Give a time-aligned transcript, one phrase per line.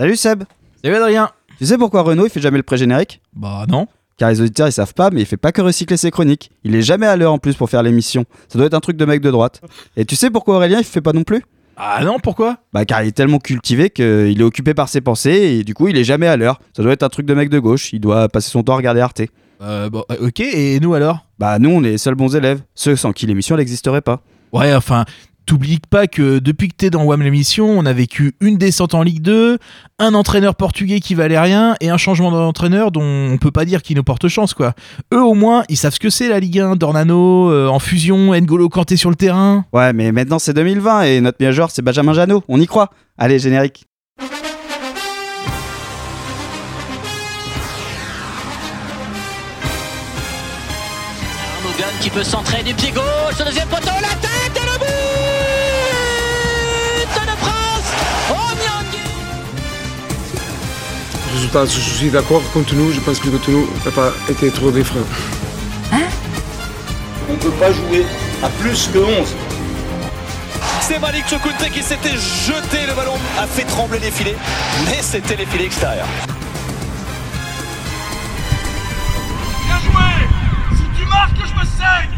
[0.00, 0.44] Salut Seb
[0.82, 1.28] Salut Adrien
[1.58, 3.86] Tu sais pourquoi Renault il fait jamais le pré-générique Bah non.
[4.16, 6.50] Car les auditeurs ils savent pas, mais il fait pas que recycler ses chroniques.
[6.64, 8.24] Il est jamais à l'heure en plus pour faire l'émission.
[8.48, 9.60] Ça doit être un truc de mec de droite.
[9.98, 11.42] Et tu sais pourquoi Aurélien il fait pas non plus?
[11.76, 12.56] Ah non, pourquoi?
[12.72, 15.88] Bah car il est tellement cultivé qu'il est occupé par ses pensées et du coup
[15.88, 16.62] il est jamais à l'heure.
[16.74, 17.92] Ça doit être un truc de mec de gauche.
[17.92, 19.20] Il doit passer son temps à regarder Arte.
[19.60, 21.26] euh, bon, euh, Ok, et nous alors?
[21.38, 24.22] Bah nous on est les seuls bons élèves, ceux sans qui l'émission n'existerait pas.
[24.52, 25.04] Ouais, enfin,
[25.50, 29.02] t'oublies pas que depuis que t'es dans WAM l'émission, on a vécu une descente en
[29.02, 29.58] Ligue 2,
[29.98, 33.82] un entraîneur portugais qui valait rien et un changement d'entraîneur dont on peut pas dire
[33.82, 34.74] qu'il nous porte chance, quoi.
[35.12, 38.32] Eux, au moins, ils savent ce que c'est la Ligue 1, Dornano, euh, en fusion,
[38.32, 39.64] N'Golo Kanté sur le terrain.
[39.72, 42.44] Ouais mais maintenant c'est 2020 et notre meilleur joueur c'est Benjamin Janot.
[42.46, 42.90] On y croit.
[43.18, 43.86] Allez générique.
[51.58, 55.39] Arnogan qui peut centrer du pied gauche, deuxième poteau, la tête et le but
[61.32, 62.90] Résultat, je suis d'accord contre nous.
[62.92, 65.06] Je pense que contre nous n'a pas été trop des freins.
[67.28, 68.04] On ne peut pas jouer
[68.42, 69.34] à plus que 11.
[70.80, 74.34] C'est Malik Chokunte qui s'était jeté, le ballon a fait trembler les filets,
[74.86, 76.08] mais c'était les filets extérieurs.
[79.66, 82.10] Bien joué Si tu marques, je me saigne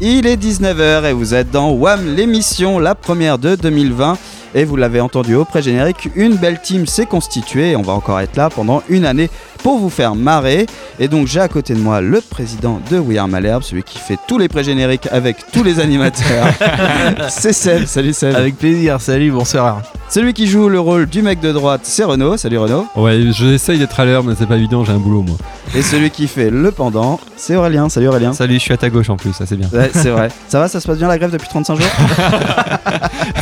[0.00, 4.18] Il est 19h et vous êtes dans WAM l'émission, la première de 2020.
[4.54, 7.72] Et vous l'avez entendu au pré-générique, une belle team s'est constituée.
[7.72, 9.30] Et on va encore être là pendant une année
[9.62, 10.66] pour vous faire marrer.
[10.98, 13.98] Et donc j'ai à côté de moi le président de We Are Malherbe, celui qui
[13.98, 16.46] fait tous les pré-génériques avec tous les animateurs.
[17.28, 18.34] c'est Seb, salut Seb.
[18.34, 19.82] Avec plaisir, salut, bonsoir.
[20.10, 22.86] Celui qui joue le rôle du mec de droite, c'est Renaud, salut Renaud.
[22.96, 25.36] Ouais, j'essaye d'être à l'heure, mais c'est pas évident, j'ai un boulot moi.
[25.74, 28.32] Et celui qui fait le pendant, c'est Aurélien, salut Aurélien.
[28.32, 29.68] Salut, je suis à ta gauche en plus, ça c'est bien.
[29.70, 30.28] Ouais, c'est vrai.
[30.48, 31.86] Ça va, ça se passe bien la grève depuis 35 jours?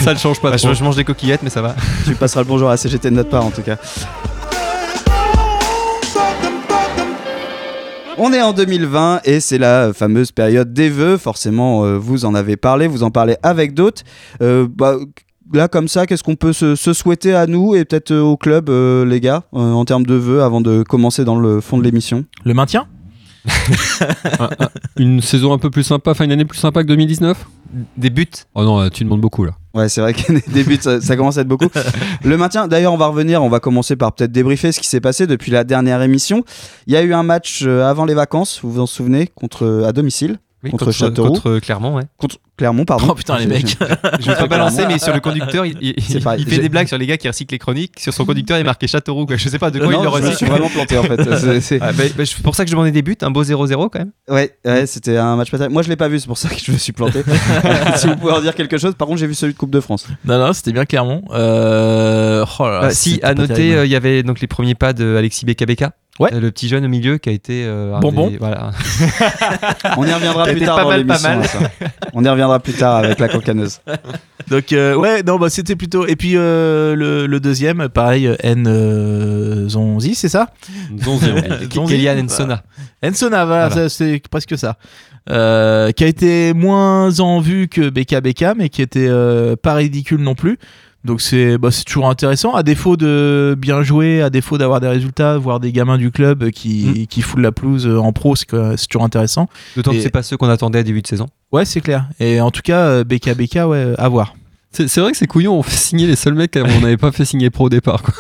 [0.03, 0.69] Ça ne change pas Bah, trop.
[0.69, 1.75] je, je mange des coquillettes, mais ça va.
[2.05, 3.77] Tu passeras le bonjour à la CGT de notre part en tout cas.
[8.19, 11.19] On est en 2020 et c'est la fameuse période des vœux.
[11.19, 14.03] Forcément, euh, vous en avez parlé, vous en parlez avec d'autres.
[14.41, 14.97] Euh, bah,
[15.53, 18.39] là, comme ça, qu'est-ce qu'on peut se, se souhaiter à nous et peut-être euh, au
[18.39, 21.83] club, euh, les gars, en termes de vœux avant de commencer dans le fond de
[21.83, 22.25] l'émission?
[22.47, 22.87] Le maintien?
[24.97, 27.47] Une saison un peu plus sympa, enfin une année plus sympa que 2019
[27.97, 28.27] Des buts?
[28.55, 29.53] Oh non, tu demandes beaucoup là.
[29.75, 31.69] Ouais, c'est vrai que les débuts, ça, ça commence à être beaucoup.
[32.25, 35.01] Le maintien, d'ailleurs, on va revenir, on va commencer par peut-être débriefer ce qui s'est
[35.01, 36.45] passé depuis la dernière émission.
[36.87, 39.85] Il y a eu un match euh, avant les vacances, vous vous en souvenez, contre,
[39.87, 41.29] à domicile, Oui, Contre Châteauroux.
[41.31, 42.03] Contre Clermont, ouais.
[42.19, 43.07] contre Clermont, pardon.
[43.11, 43.77] Oh putain, les mecs.
[44.21, 46.43] Je vais pas balancer, mais sur le conducteur, il, il- C'est pareil.
[46.47, 48.01] il fait des blagues sur les gars qui recyclent les chroniques.
[48.01, 49.27] Sur son conducteur, il est marqué Châteauroux.
[49.27, 49.37] Quoi.
[49.37, 50.37] Je sais pas de quoi Non, il le je me recycle.
[50.37, 51.61] suis vraiment planté en fait.
[51.61, 53.99] C'est- Ah, bah, bah, pour ça que je demandais des buts, un beau 0-0 quand
[53.99, 54.11] même.
[54.29, 55.75] Ouais, ouais c'était un match pas terrible.
[55.75, 57.23] Moi, je l'ai pas vu, c'est pour ça que je me suis planté.
[57.97, 58.95] si vous pouvez en dire quelque chose.
[58.95, 60.07] Par contre, j'ai vu celui de Coupe de France.
[60.25, 61.23] Non, non, c'était bien Clermont.
[61.33, 62.45] Euh...
[62.59, 64.93] Oh là là, Bah, si, à noter, euh, il y avait donc les premiers pas
[64.95, 65.67] de Alexis Beka
[66.19, 66.31] Ouais.
[66.33, 67.65] le petit jeune au milieu qui a été.
[67.67, 68.31] euh, Bonbon.
[68.31, 68.71] des- voilà.
[69.97, 71.61] On y reviendra plus C'était tard pas dans mal, pas l'émission.
[72.15, 73.81] On y reviendra plus tard avec la cancaneuse.
[74.51, 76.07] Donc euh, ouais, non, bah c'était plutôt.
[76.07, 80.51] Et puis euh, le, le deuxième, pareil, N euh, Zonzi, c'est ça?
[81.03, 81.67] Zonzi, on dit.
[81.67, 81.95] K- Zonzi.
[81.97, 82.63] Kylian Nsona.
[83.05, 84.77] Ensona, voilà, c'est presque ça.
[85.29, 89.75] Euh, qui a été moins en vue que Beka Beka, mais qui était euh, pas
[89.75, 90.57] ridicule non plus.
[91.07, 92.55] Donc c'est bah, c'est toujours intéressant.
[92.55, 96.51] À défaut de bien jouer, à défaut d'avoir des résultats, voir des gamins du club
[96.51, 99.49] qui, qui foulent la pelouse en pro, c'est toujours intéressant.
[99.77, 101.27] D'autant Et- que c'est pas ceux qu'on attendait à début de saison.
[101.53, 102.07] Ouais, c'est clair.
[102.21, 104.35] Et en tout cas, euh, Beka Beka, ouais, à voir.
[104.77, 107.11] C'est c'est vrai que c'est couillon, on fait signer les seuls mecs qu'on n'avait pas
[107.13, 108.03] fait signer pro au départ.
[108.03, 108.13] Quoi.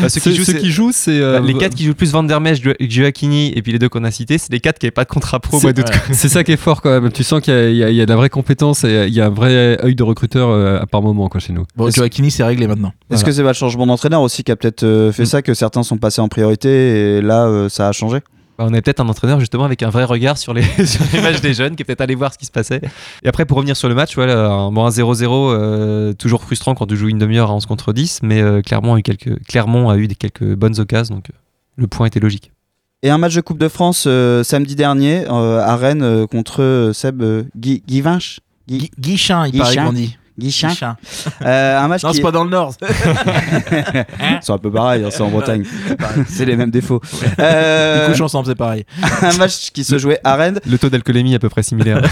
[0.00, 1.18] Bah, ceux Ceux, qui jouent, ceux c'est- qui jouent, c'est.
[1.20, 2.40] euh, Bah, les quatre qui jouent le plus Van der
[2.80, 5.08] Gioacchini et puis les deux qu'on a cités, c'est les quatre qui n'avaient pas de
[5.08, 5.58] contrat pro.
[5.60, 5.72] Ouais.
[6.12, 7.10] C'est ça qui est fort quand même.
[7.10, 8.84] Tu sens qu'il y, a- il y a- il y a de la vraie compétence
[8.84, 11.52] et il y a un vrai œil de recruteur euh, à par moment quoi, chez
[11.52, 11.64] nous.
[11.76, 12.92] Bon, Joaquini, c'est réglé maintenant.
[13.10, 15.26] Est-ce que c'est pas le changement d'entraîneur aussi qui a peut-être euh, fait Mm.
[15.26, 18.18] ça, que certains sont passés en priorité et là, euh, ça a changé?
[18.58, 21.40] On avait peut-être un entraîneur justement avec un vrai regard sur les, sur les matchs
[21.40, 22.80] des jeunes qui est peut-être allé voir ce qui se passait.
[23.22, 26.74] Et après, pour revenir sur le match, voilà, un, bon, un 0-0, euh, toujours frustrant
[26.74, 29.42] quand tu joues une demi-heure à 11 contre 10, mais euh, Clermont, a eu quelques,
[29.46, 31.34] Clermont a eu des, quelques bonnes occasions, donc euh,
[31.76, 32.52] le point était logique.
[33.02, 36.62] Et un match de Coupe de France euh, samedi dernier euh, à Rennes euh, contre
[36.62, 38.40] euh, Seb euh, Guy, Guy Vinche?
[38.68, 39.62] Guy- Gui- Guichin, il Guichin.
[39.64, 40.16] paraît qu'on dit.
[40.38, 40.96] Guichin Guichin.
[41.42, 42.74] Euh, Un match Non, qui c'est pas dans le Nord.
[44.42, 45.64] C'est un peu pareil, hein, c'est en Bretagne.
[46.28, 47.00] c'est les mêmes défauts.
[47.38, 48.84] Euh, Ils couchent ensemble, c'est pareil.
[49.22, 50.60] un match qui se jouait à Rennes.
[50.66, 52.02] Le taux d'alcoolémie est à peu près similaire.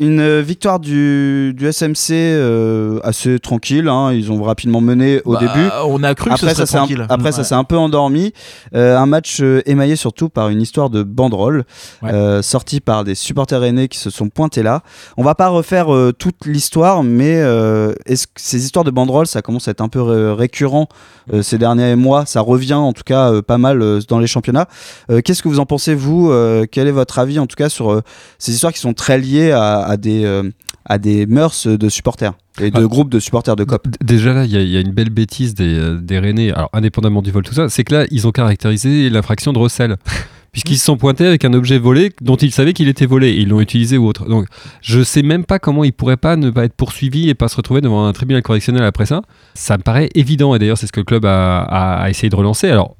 [0.00, 3.88] Une euh, victoire du, du SMC euh, assez tranquille.
[3.88, 4.12] hein.
[4.12, 5.68] Ils ont rapidement mené au Bah, début.
[5.86, 7.06] On a cru que Après, ce serait ça s'est un, tranquille.
[7.08, 8.32] après ça s'est un peu endormi.
[8.76, 11.64] Euh, un match euh, émaillé surtout par une histoire de banderole
[12.04, 12.12] Ouais.
[12.12, 14.84] euh, sortie par des supporters aînés qui se sont pointés là.
[15.16, 19.42] On va pas refaire toute l'histoire, mais euh, est-ce que ces histoires de banderole, ça
[19.42, 20.86] commence à être un peu ré- récurrent
[21.32, 22.24] euh, ces derniers mois?
[22.24, 24.68] Ça revient en tout cas pas mal dans les championnats.
[25.10, 27.68] Euh, Qu'est-ce que vous en pensez vous Euh, Quel est votre avis en tout cas
[27.68, 28.00] sur
[28.38, 30.50] ces histoires qui sont très liées à, à des euh,
[30.84, 32.86] à des mœurs de supporters et de Ah.
[32.86, 35.10] groupes de supporters de COP Déjà là, il y, a- il y a une belle
[35.10, 38.26] bêtise des, euh, des Rennais, alors indépendamment du vol, tout ça, c'est que là, ils
[38.26, 39.96] ont caractérisé l'infraction de recel.
[40.52, 43.40] Puisqu'ils se sont pointés avec un objet volé dont ils savaient qu'il était volé et
[43.42, 44.26] ils l'ont utilisé ou autre.
[44.26, 44.46] Donc
[44.80, 47.56] je sais même pas comment ils pourraient pas ne pas être poursuivis et pas se
[47.56, 49.20] retrouver devant un tribunal correctionnel après ça.
[49.54, 52.30] Ça me paraît évident et d'ailleurs c'est ce que le club a, a- a essayé
[52.30, 52.68] de relancer.
[52.70, 52.96] Alors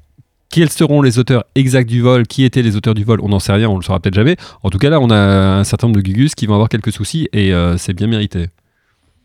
[0.49, 3.39] quels seront les auteurs exacts du vol Qui étaient les auteurs du vol On n'en
[3.39, 4.35] sait rien, on le saura peut-être jamais.
[4.63, 6.91] En tout cas là on a un certain nombre de gugus qui vont avoir quelques
[6.91, 8.47] soucis et euh, c'est bien mérité.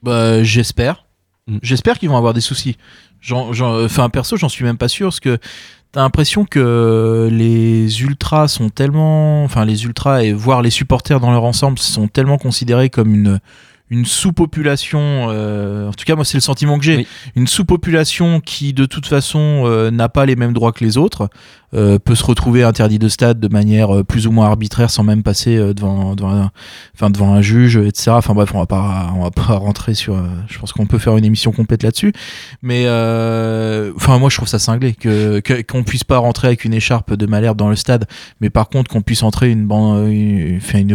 [0.03, 1.07] Bah, j'espère.
[1.47, 1.59] Mm.
[1.63, 2.77] J'espère qu'ils vont avoir des soucis.
[3.31, 5.39] Enfin, perso, j'en suis même pas sûr parce que
[5.93, 11.31] t'as l'impression que les ultras sont tellement, enfin, les ultras et voire les supporters dans
[11.31, 13.41] leur ensemble sont tellement considérés comme une
[13.95, 17.07] une sous-population, euh, en tout cas moi c'est le sentiment que j'ai, Oui.
[17.37, 21.29] une sous-population qui de toute façon euh, n'a pas les mêmes droits que les autres,
[21.75, 25.23] euh, peut se retrouver interdit de stade de manière plus ou moins arbitraire sans même
[25.25, 26.51] passer devant, devant, un,
[26.95, 28.13] enfin, devant un juge, etc.
[28.15, 30.17] Enfin bref, on va pas, on va pas rentrer sur.
[30.49, 32.13] je pense qu'on peut faire une émission complète là-dessus,
[32.63, 32.83] mais
[33.97, 37.15] enfin moi je trouve ça cinglé que que- qu'on puisse pas rentrer avec une écharpe
[37.15, 38.07] de Malherbe dans le stade,
[38.41, 39.67] mais par contre qu'on puisse entrer une,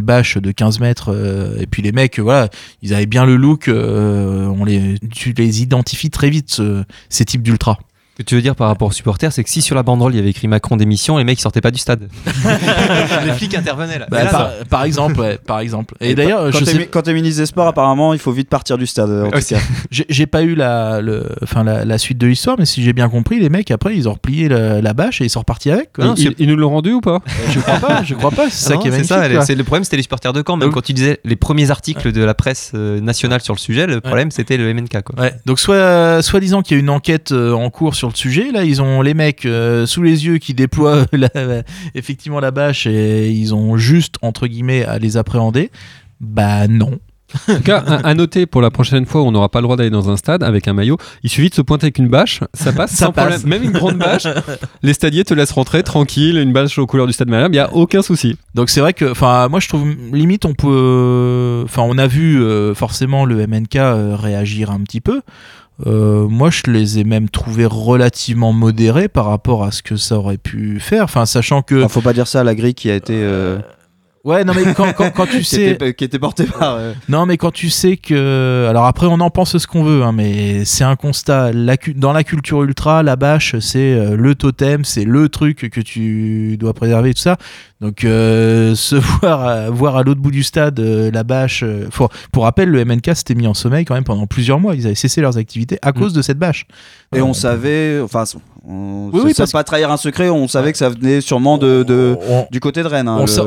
[0.01, 2.49] bâche de 15 mètres et puis les mecs, voilà,
[2.81, 7.25] ils avaient bien le look, euh, on les, tu les identifies très vite ce- ces
[7.25, 7.79] types d'ultra.
[8.19, 10.13] Ce que tu veux dire par rapport aux supporters, c'est que si sur la banderole
[10.13, 12.09] il y avait écrit Macron démission, les mecs ils sortaient pas du stade.
[13.25, 14.07] les flics intervenaient là.
[14.11, 15.95] Bah, là, par, par exemple, ouais, par exemple.
[16.01, 18.77] Et, Et d'ailleurs, quand sais, quand t'es ministre des Sports, apparemment, il faut vite partir
[18.77, 19.09] du stade.
[19.09, 19.53] En tout Aussi.
[19.53, 19.61] cas.
[20.09, 23.07] J'ai pas eu la, le, enfin la, la suite de l'histoire, mais si j'ai bien
[23.07, 25.93] compris, les mecs après ils ont replié la, la bâche et ils sont repartis avec.
[25.93, 26.03] Quoi.
[26.03, 27.19] Non, ils, ils nous l'ont rendu ou pas
[27.53, 28.49] je crois pas, je crois pas.
[28.49, 30.57] C'est ça Non, qui est ça, le problème c'était les supporters de camp.
[30.57, 33.59] Même Donc- quand tu disais les premiers articles de la presse euh, nationale sur le
[33.59, 35.29] sujet, le problème c'était le MNK quoi.
[35.45, 38.51] Donc soit, soit disant qu'il y a une enquête euh, en cours sur le sujet,
[38.51, 41.63] là ils ont les mecs euh, sous les yeux qui déploient la-
[41.95, 45.71] effectivement la bâche et ils ont juste entre guillemets à les appréhender.
[46.21, 46.99] Bah non.
[47.47, 49.63] En tout cas, à, à noter pour la prochaine fois où on n'aura pas le
[49.65, 52.07] droit d'aller dans un stade avec un maillot, il suffit de se pointer avec une
[52.07, 53.41] bâche, ça passe Ça sans passe.
[53.41, 53.61] problème.
[53.61, 54.23] Même une grande bâche,
[54.81, 57.59] les stadiers te laissent rentrer tranquille, une bâche aux couleurs du stade Malherbe, il n'y
[57.59, 58.35] a aucun souci.
[58.55, 62.41] Donc c'est vrai que, enfin, moi je trouve limite on peut, enfin, on a vu
[62.41, 65.21] euh, forcément le MNK euh, réagir un petit peu.
[65.87, 70.17] Euh, moi, je les ai même trouvés relativement modérés par rapport à ce que ça
[70.17, 71.03] aurait pu faire.
[71.05, 73.13] Enfin, sachant que, Ah, faut pas dire ça à la grille qui a été.
[73.15, 73.59] euh,
[74.23, 76.75] ouais, non mais quand, quand, quand tu qui, sais, était, qui était portée par.
[76.75, 80.03] euh, non mais quand tu sais que, alors après on en pense ce qu'on veut,
[80.03, 81.51] hein, mais c'est un constat.
[81.53, 85.69] La cu- dans la culture ultra, la bâche c'est euh, le totem, c'est le truc
[85.71, 87.37] que tu dois préserver tout ça.
[87.81, 91.63] Donc euh, se voir à, voir à l'autre bout du stade euh, la bâche.
[91.63, 94.75] euh, faut- pour rappel, le MNK s'était mis en sommeil quand même pendant plusieurs mois.
[94.75, 96.65] Ils avaient cessé leurs activités à cause de cette bâche.
[97.15, 98.23] Et Euh, on savait, enfin,
[98.69, 101.21] on, Oui, ça- oui, ça parce pas trahir un secret, on savait que ça venait
[101.21, 103.07] sûrement de, de- on- du côté de Rennes.
[103.07, 103.45] hein, s'en-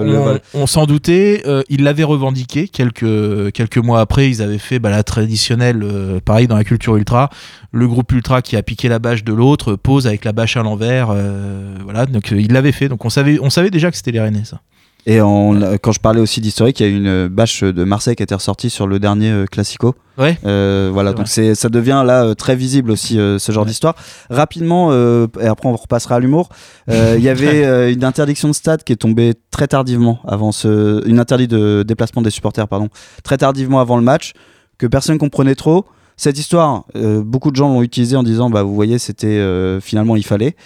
[0.55, 4.91] on s'en doutait, euh, ils l'avaient revendiqué quelques, quelques mois après, ils avaient fait bah,
[4.91, 7.31] la traditionnelle, euh, pareil dans la culture ultra,
[7.71, 10.63] le groupe ultra qui a piqué la bâche de l'autre pose avec la bâche à
[10.63, 13.97] l'envers, euh, voilà, donc euh, ils l'avaient fait, donc on savait, on savait déjà que
[13.97, 14.61] c'était les Rennais ça.
[15.05, 18.23] Et on- quand je parlais aussi d'historique, il y a une bâche de Marseille qui
[18.23, 19.97] a été ressortie sur le dernier euh, Classico.
[20.17, 20.39] Ouais.
[20.47, 23.97] Euh, voilà, donc c'est, ça devient là euh, très visible aussi euh, ce genre d'histoire.
[24.31, 26.51] Rapidement, euh, et après on repassera à l'humour.
[26.89, 31.19] Il y avait une interdiction de stade qui est tombée très tardivement avant ce, une
[31.19, 32.89] interdit de déplacement des supporters, pardon,
[33.25, 34.33] très tardivement avant le match,
[34.79, 35.85] que personne comprenait trop.
[36.17, 39.81] Cette histoire, euh, beaucoup de gens l'ont utilisée en disant, bah vous voyez, c'était euh,
[39.81, 40.57] finalement il fallait.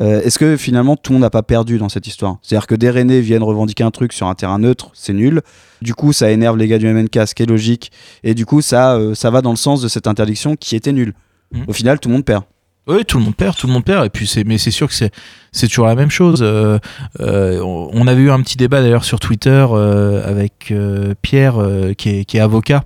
[0.00, 2.38] Euh, Est-ce que finalement tout le monde n'a pas perdu dans cette histoire?
[2.42, 5.42] C'est-à-dire que des Rennais viennent revendiquer un truc sur un terrain neutre, c'est nul.
[5.82, 7.92] Du coup, ça énerve les gars du MNK, ce qui est logique.
[8.24, 11.14] Et du coup, ça, ça va dans le sens de cette interdiction qui était nulle.
[11.52, 11.64] Mhm.
[11.68, 12.44] Au final, tout le monde perd.
[12.88, 14.06] Oui, tout le monde perd, tout le monde perd.
[14.06, 15.10] Et puis c'est, mais c'est sûr que c'est,
[15.50, 16.40] c'est toujours la même chose.
[16.40, 16.78] Euh,
[17.18, 20.72] euh, on avait eu un petit débat d'ailleurs sur Twitter euh, avec
[21.20, 21.56] Pierre,
[21.98, 22.84] qui, est, qui est avocat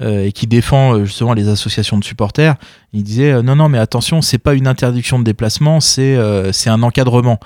[0.00, 2.56] et qui défend justement les associations de supporters.
[2.94, 6.18] Il disait non, non, mais attention, c'est pas une interdiction de déplacement, c'est,
[6.52, 7.38] c'est un encadrement.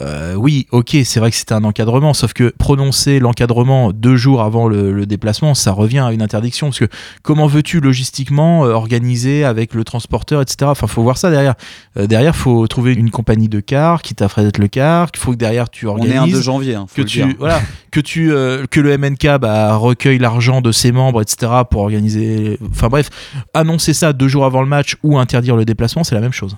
[0.00, 4.42] Euh, oui, ok, c'est vrai que c'était un encadrement, sauf que prononcer l'encadrement deux jours
[4.42, 6.68] avant le, le déplacement, ça revient à une interdiction.
[6.68, 6.88] Parce que
[7.22, 10.70] comment veux-tu logistiquement euh, organiser avec le transporteur, etc.
[10.70, 11.54] Enfin, faut voir ça derrière.
[11.96, 15.08] Euh, derrière, faut trouver une compagnie de car qui t'affrète le car.
[15.14, 16.42] Il faut que derrière tu On est un 2 organises.
[16.42, 17.34] janvier, hein, faut que le tu dire.
[17.38, 17.60] voilà
[17.96, 22.58] que tu euh, que le MNK bah, recueille l'argent de ses membres etc pour organiser
[22.70, 23.08] enfin bref
[23.54, 26.56] annoncer ça deux jours avant le match ou interdire le déplacement c'est la même chose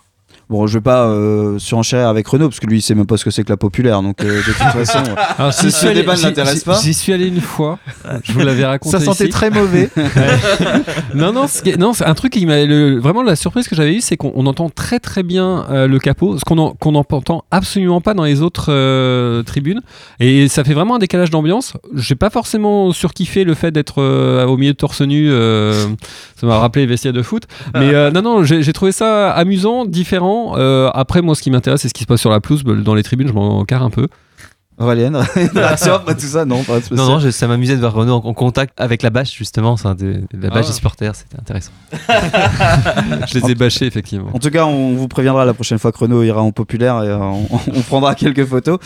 [0.51, 3.19] Bon, je vais pas euh, surenchérir avec Renault parce que lui, il sait même pas
[3.19, 4.01] ce que c'est que la populaire.
[4.03, 5.01] Donc, euh, de toute façon,
[5.39, 6.79] Alors, Si ce débat ne l'intéresse pas.
[6.83, 7.79] J'y suis allé une fois.
[8.25, 8.99] Je vous l'avais raconté.
[8.99, 9.31] ça sentait ici.
[9.33, 9.91] très mauvais
[11.15, 11.47] non, non,
[11.79, 12.65] non, c'est un truc qui m'a
[12.99, 15.99] vraiment la surprise que j'avais eue, c'est qu'on on entend très très bien euh, le
[15.99, 19.81] capot, ce qu'on en- qu'on n'entend absolument pas dans les autres euh, tribunes,
[20.21, 21.75] et ça fait vraiment un décalage d'ambiance.
[21.95, 25.73] J'ai pas forcément surkiffé le fait d'être euh, au milieu de torse nu, euh,
[26.41, 29.85] ça m'a rappelé les vestiaires de foot, mais euh, non, non, j'ai trouvé ça amusant,
[29.85, 30.38] différent.
[30.57, 32.95] Euh, après, moi, ce qui m'intéresse, c'est ce qui se passe sur la pelouse, dans
[32.95, 34.09] les tribunes, je m'en carre un peu.
[34.79, 35.13] Aurélien,
[35.55, 36.95] réaction après tout ça Non, pas de.
[36.95, 39.75] Non, non, je- ça m'amusait de voir Renault en, en contact avec la bâche, justement,
[39.75, 40.69] de, la bâche Ah.
[40.69, 41.73] des supporters, c'était intéressant.
[43.27, 44.31] Je les ai bâchés, effectivement.
[44.33, 47.09] En tout cas, on vous préviendra la prochaine fois que Renault ira en populaire et
[47.09, 48.79] euh, on, on prendra quelques photos.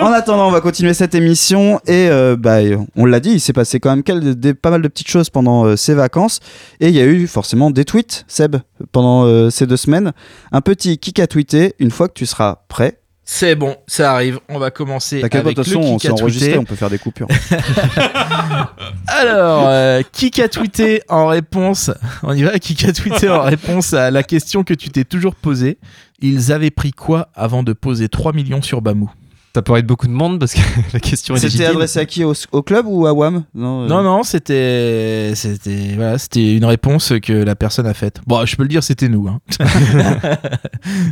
[0.00, 2.58] En attendant, on va continuer cette émission et euh, bah,
[2.96, 5.30] on l'a dit, il s'est passé quand même quel- des- pas mal de petites choses
[5.30, 6.40] pendant euh, ces vacances
[6.80, 8.56] et il y a eu forcément des tweets, Seb,
[8.92, 10.12] pendant euh, ces deux semaines.
[10.52, 12.98] Un petit kick à tweeter une fois que tu seras prêt.
[13.30, 14.40] C'est bon ça arrive.
[14.48, 16.98] On va commencer pas, de avec toute façon, on s'est enregistré, on peut faire des
[16.98, 17.28] coupures.
[19.06, 21.90] alors euh, qui a tweeté en réponse
[22.22, 25.34] on y va qui a tweeté en réponse à la question que tu t'es toujours
[25.34, 25.76] posée.
[26.20, 29.10] Ils avaient pris quoi avant de poser 3 millions sur Bamou?
[29.54, 30.60] Ça pourrait être beaucoup de monde parce que
[30.92, 33.88] la question est C'était adressé à qui au, au club ou à WAM Non, euh,
[33.88, 38.20] Non, non, c'était, c'était, voilà, c'était une réponse que la personne a faite.
[38.26, 39.26] Bon, je peux le dire, c'était nous.
[39.26, 39.40] hein.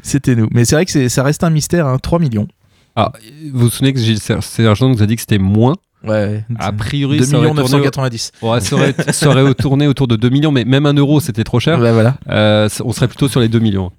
[0.03, 0.49] c'était nous.
[0.53, 1.87] Mais c'est vrai que ça reste un mystère.
[1.87, 1.99] Hein.
[1.99, 2.47] 3 millions.
[2.95, 3.13] Ah,
[3.53, 5.75] vous vous souvenez que Gilles Ser- Sergent nous a dit que c'était moins
[6.07, 6.45] Ouais.
[6.59, 8.33] A priori, 2 ça aurait millions tourné au- 990.
[8.43, 11.45] Ouais, ça aurait, ça aurait tourné autour de 2 millions, mais même un euro, c'était
[11.45, 11.79] trop cher.
[11.79, 12.17] Voilà.
[12.29, 13.91] Euh, on serait plutôt sur les 2 millions.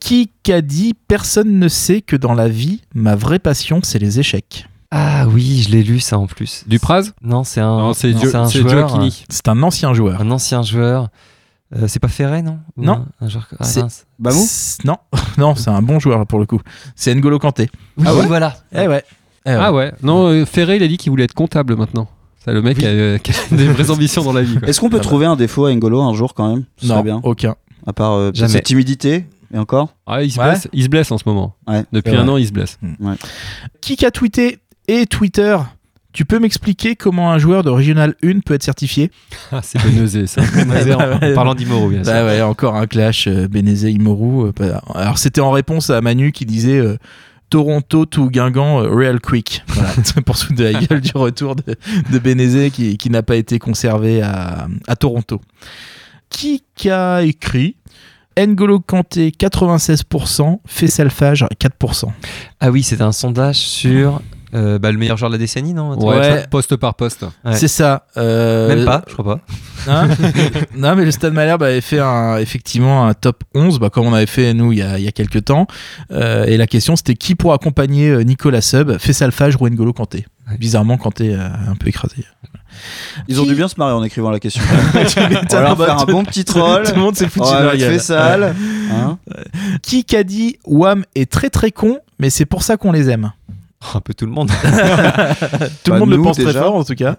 [0.00, 4.20] Qui a dit personne ne sait que dans la vie, ma vraie passion, c'est les
[4.20, 4.66] échecs.
[4.90, 6.62] Ah oui, je l'ai lu ça en plus.
[6.68, 9.24] Dupraz Non, c'est un, Non, c'est un c'est joueur, Gioacchini.
[9.28, 10.20] C'est un ancien joueur.
[10.20, 11.08] un ancien joueur.
[11.74, 13.04] Euh, c'est pas Ferré, non Ou Non.
[13.20, 13.48] Un, un joueur...
[13.58, 14.06] ah, C'est-.
[14.20, 14.46] Bamou
[14.84, 14.98] Non,
[15.38, 16.60] non, c'est un bon joueur pour le coup.
[16.94, 17.70] C'est N'Golo Kanté.
[17.96, 18.54] Oui, Ah ouais voilà.
[18.72, 19.02] Eh ouais.
[19.46, 19.56] Eh ouais.
[19.60, 22.08] Ah ouais, non, euh, Ferré, il a dit qu'il voulait être comptable maintenant.
[22.44, 22.84] Ça, le mec Oui.
[22.86, 24.56] a, euh, qui a des vraies ambitions dans la vie.
[24.58, 24.68] quoi.
[24.68, 25.04] Est-ce qu'on peut Ah bah.
[25.04, 26.64] trouver un défaut à Ngolo un jour quand même?
[26.76, 27.20] Ce serait non, bien.
[27.22, 27.54] aucun.
[27.86, 28.52] À part euh, peut-être Jamais.
[28.52, 29.94] sa timidité et encore?
[30.06, 30.46] Ah, il, se Ouais.
[30.50, 31.54] blesse, il se blesse en ce moment.
[31.66, 31.84] Ouais.
[31.92, 32.32] Depuis C'est un vrai.
[32.32, 32.78] an, il se blesse.
[33.80, 34.58] Qui a tweeté
[34.88, 35.56] et Twitter?
[36.12, 39.10] Tu peux m'expliquer comment un joueur de Régional 1 peut être certifié?
[39.52, 40.42] Ah, c'est Benezé, ça.
[40.66, 42.12] Basé en, parlant d'Imoro, bien sûr.
[42.12, 44.48] Bah ouais, encore un clash euh, Bénézé Imoru.
[44.48, 46.96] euh, pas- Alors c'était en réponse à Manu qui disait euh,
[47.50, 49.62] Toronto to Guingamp euh, Real Quick.
[49.68, 49.90] Voilà,
[50.26, 51.76] pour se de la gueule du retour de,
[52.10, 55.40] de Bénézé qui, qui n'a pas été conservé à, à Toronto.
[56.28, 57.76] Qui a écrit
[58.36, 62.08] N'Golo Kanté 96%, Faisal Fajr 4%.
[62.60, 64.20] Ah oui, c'était un sondage sur
[64.54, 67.24] euh, bah, le meilleur joueur de la décennie, non Ouais, poste par poste.
[67.44, 67.54] Ouais.
[67.54, 68.06] C'est ça.
[68.16, 69.40] euh, Même pas, je crois pas.
[69.86, 70.08] Hein
[70.74, 74.14] non, mais le Stade Malherbe avait fait un, effectivement un top 11, bah, comme on
[74.14, 75.66] avait fait nous il y a, il y a quelques temps.
[76.10, 80.24] Euh, et la question c'était qui pour accompagner Nicolas Sub, Faisal Fajr ou N'Golo Kanté?
[80.50, 80.56] Ouais.
[80.56, 82.24] Bizarrement, Kanté a un peu écrasé.
[83.28, 84.62] Ils ont Qui- dû bien se marrer en écrivant la question.
[85.52, 86.84] On leur faire un bon petit troll.
[86.84, 87.92] Tout le monde s'est foutu On de mettre gueule.
[87.92, 88.54] Fessal.
[88.90, 89.18] Hein
[89.82, 93.32] Qui a dit Wam est très très con, mais c'est pour ça qu'on les aime?
[93.94, 94.50] Un peu tout le monde.
[95.84, 97.16] Tout le monde le nous, pense très fort en tout cas.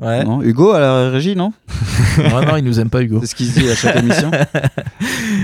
[0.00, 0.24] Ouais.
[0.24, 1.52] Non, Hugo à la régie, non
[2.18, 3.20] non, non, il nous aime pas Hugo.
[3.20, 4.30] C'est ce qu'il se dit à chaque émission.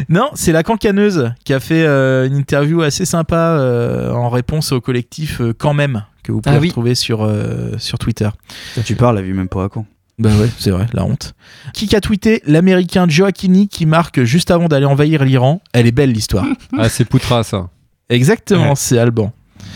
[0.08, 4.72] Non, c'est la cancaneuse qui a fait euh, une interview assez sympa euh, en réponse
[4.72, 6.68] au collectif euh, Quand même, que vous pouvez Ah oui.
[6.68, 8.28] retrouver sur, euh, sur Twitter.
[8.84, 9.86] tu parles, la vue même pas à con.
[10.18, 11.34] Bah ouais, c'est vrai, la honte.
[11.74, 15.60] Qui a tweeté l'américain Joaquini qui marque juste avant d'aller envahir l'Iran?
[15.72, 16.46] Elle est belle l'histoire.
[16.78, 17.68] Ah, c'est Poutra, ça.
[18.08, 18.76] Exactement, Ouais.
[18.76, 19.32] c'est Alban.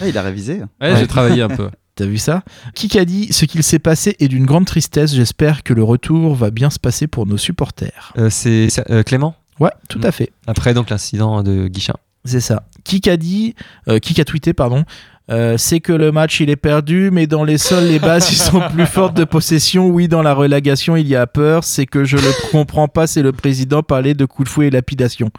[0.06, 0.60] Il a révisé.
[0.80, 0.96] Ouais, Ouais.
[0.98, 1.70] j'ai travaillé un peu.
[1.96, 2.42] T'as vu ça?
[2.74, 5.14] Qui a dit ce qu'il s'est passé est d'une grande tristesse.
[5.14, 8.12] J'espère que le retour va bien se passer pour nos supporters.
[8.18, 9.34] Euh, c'est c'est, euh, Clément?
[9.60, 10.30] Ouais, tout à fait.
[10.46, 11.94] Après donc l'incident de Guichin.
[12.26, 12.64] C'est ça.
[12.84, 13.54] Qui a dit,
[13.88, 14.84] euh, qui a tweeté, pardon,
[15.28, 18.36] euh, c'est que le match il est perdu, mais dans les sols, les bases ils
[18.36, 19.88] sont plus fortes de possession.
[19.88, 21.64] Oui, dans la relégation il y a peur.
[21.64, 23.06] C'est que je le comprends pas.
[23.06, 25.30] C'est le président parler de coup de fouet et lapidation.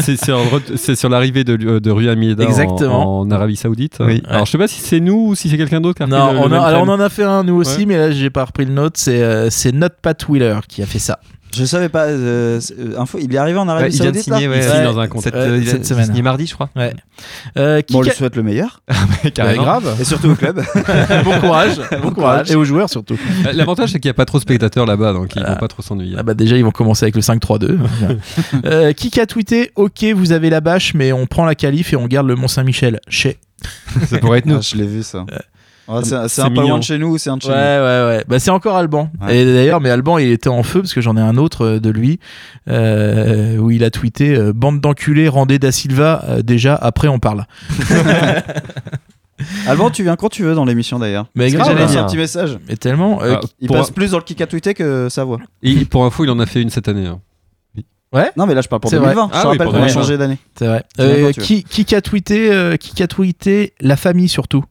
[0.00, 0.16] C'est
[0.96, 3.20] sur, l'arrivée de, de Rui Amida en- Exactement.
[3.20, 3.98] En, Arabie Saoudite.
[4.00, 4.22] Oui.
[4.28, 6.32] Alors, je sais pas si c'est nous ou si c'est quelqu'un d'autre qui a Non,
[6.32, 7.86] le- le on a- alors on en a fait un nous aussi, Ouais.
[7.86, 8.98] mais là j'ai pas repris le nôtre.
[9.00, 11.18] C'est euh, c'est Not Pat Wheeler qui a fait ça.
[11.54, 12.04] Je savais pas.
[12.04, 14.48] euh, euh, info, il est arrivé en Ouais, Arabie il vient de Saoudite là signer,
[14.48, 14.84] ouais, Il signe Ouais.
[14.84, 15.30] dans un contrat.
[15.30, 16.06] cette, euh, il a- cette semaine.
[16.06, 16.70] signé mardi, je crois.
[16.76, 16.92] Ouais.
[17.56, 18.82] Euh, qui Bon, on lui souhaite le meilleur.
[19.24, 19.96] Ouais, grave.
[20.00, 20.62] Et surtout au club.
[21.24, 21.80] bon courage.
[22.02, 22.50] bon courage.
[22.50, 23.16] Et aux joueurs surtout.
[23.52, 25.54] L'avantage, c'est qu'il n'y a pas trop de spectateurs là-bas, donc ils Voilà.
[25.54, 26.16] vont pas trop s'ennuyer.
[26.18, 27.78] Ah bah déjà ils vont commencer avec le 5-3-2.
[28.64, 31.96] euh, qui a tweeté Ok vous avez la bâche mais on prend la qualif et
[31.96, 33.00] on garde le Mont Saint-Michel.
[33.08, 33.38] Chez.
[34.06, 34.56] Ça pourrait être nous.
[34.56, 35.24] Ah, je l'ai vu ça.
[35.86, 36.68] Ouais, c'est un pas mignon.
[36.68, 38.24] loin de chez nous ou c'est un de chez Ouais ouais ouais.
[38.26, 39.10] Bah c'est encore Alban.
[39.20, 39.36] Ouais.
[39.38, 41.80] Et d'ailleurs mais Alban il était en feu parce que j'en ai un autre euh,
[41.80, 42.20] de lui
[42.68, 47.18] euh, où il a tweeté euh, bande d'enculés rendez da Silva euh, déjà après on
[47.18, 47.44] parle.
[47.90, 47.96] nous
[49.66, 51.26] Alban, tu viens quand tu veux dans l'émission d'ailleurs.
[51.34, 52.56] Mais grave, J'allais dire un petit message.
[52.68, 53.20] Mais tellement.
[53.22, 55.38] euh, Ah, Il passe plus dans le kick à tweeter que sa voix.
[55.62, 57.06] et pour info, il en a fait une cette année.
[57.06, 57.20] hein.
[58.36, 59.26] Non, mais là je parle pour C'est 2020.
[59.26, 59.28] vrai.
[59.32, 60.00] Je Ah te oui, rappelle pour qu'on a 2020.
[60.02, 60.38] changé d'année.
[60.56, 60.84] C'est vrai.
[61.00, 64.62] Euh, qui, qui a tweeté euh, qui a tweeté la famille surtout?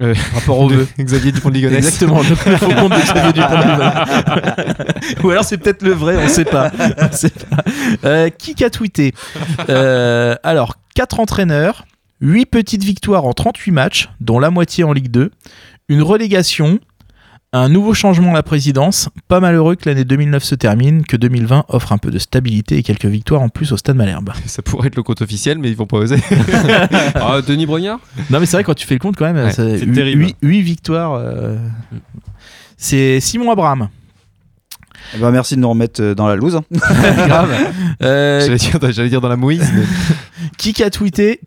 [0.00, 0.86] Euh, rapport au vœu.
[1.00, 1.78] Xavier Dupont de Ligonnès.
[1.78, 3.32] Exactement, le, faux compte de Xavier
[5.16, 6.70] Dupont Ou alors c'est peut-être le vrai, on sait pas.
[6.98, 7.64] On sait pas.
[8.04, 9.12] Euh, qui a tweeté
[9.68, 11.84] Euh, Alors, 4 entraîneurs,
[12.20, 15.32] 8 petites victoires en 38 matchs, dont la moitié en Ligue 2,
[15.88, 16.78] une relégation,
[17.54, 21.64] un nouveau changement à la présidence, pas malheureux que l'année 2009 se termine, que 2020
[21.68, 24.30] offre un peu de stabilité et quelques victoires en plus au Stade Malherbe.
[24.46, 26.18] Ça pourrait être le compte officiel, mais ils vont pas oser.
[27.14, 28.00] Ah, Denis Brognard?
[28.30, 29.94] Non mais c'est vrai quand tu fais le compte quand même, Ouais, c'est c'est huit-
[29.94, 30.22] terrible.
[30.24, 31.14] huit- huit victoires.
[31.14, 31.56] euh,
[32.76, 33.88] C'est Simon Abraham.
[35.14, 36.60] Eh ben, merci de nous remettre euh, dans la loose.
[36.70, 37.50] Grave.
[38.02, 39.70] Euh, J'allais dire, j'allais dire dans la Moïse.
[39.74, 39.84] mais-
[40.58, 41.40] qui a tweeté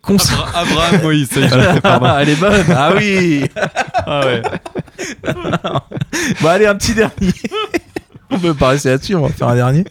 [0.54, 1.28] Abraham Moïse.
[1.34, 2.64] Elle est bonne.
[2.74, 3.44] Ah oui.
[4.06, 4.42] Ah ouais.
[6.40, 7.32] Bon allez un petit dernier.
[8.30, 9.84] on peut pas rester là-dessus, on va faire un dernier.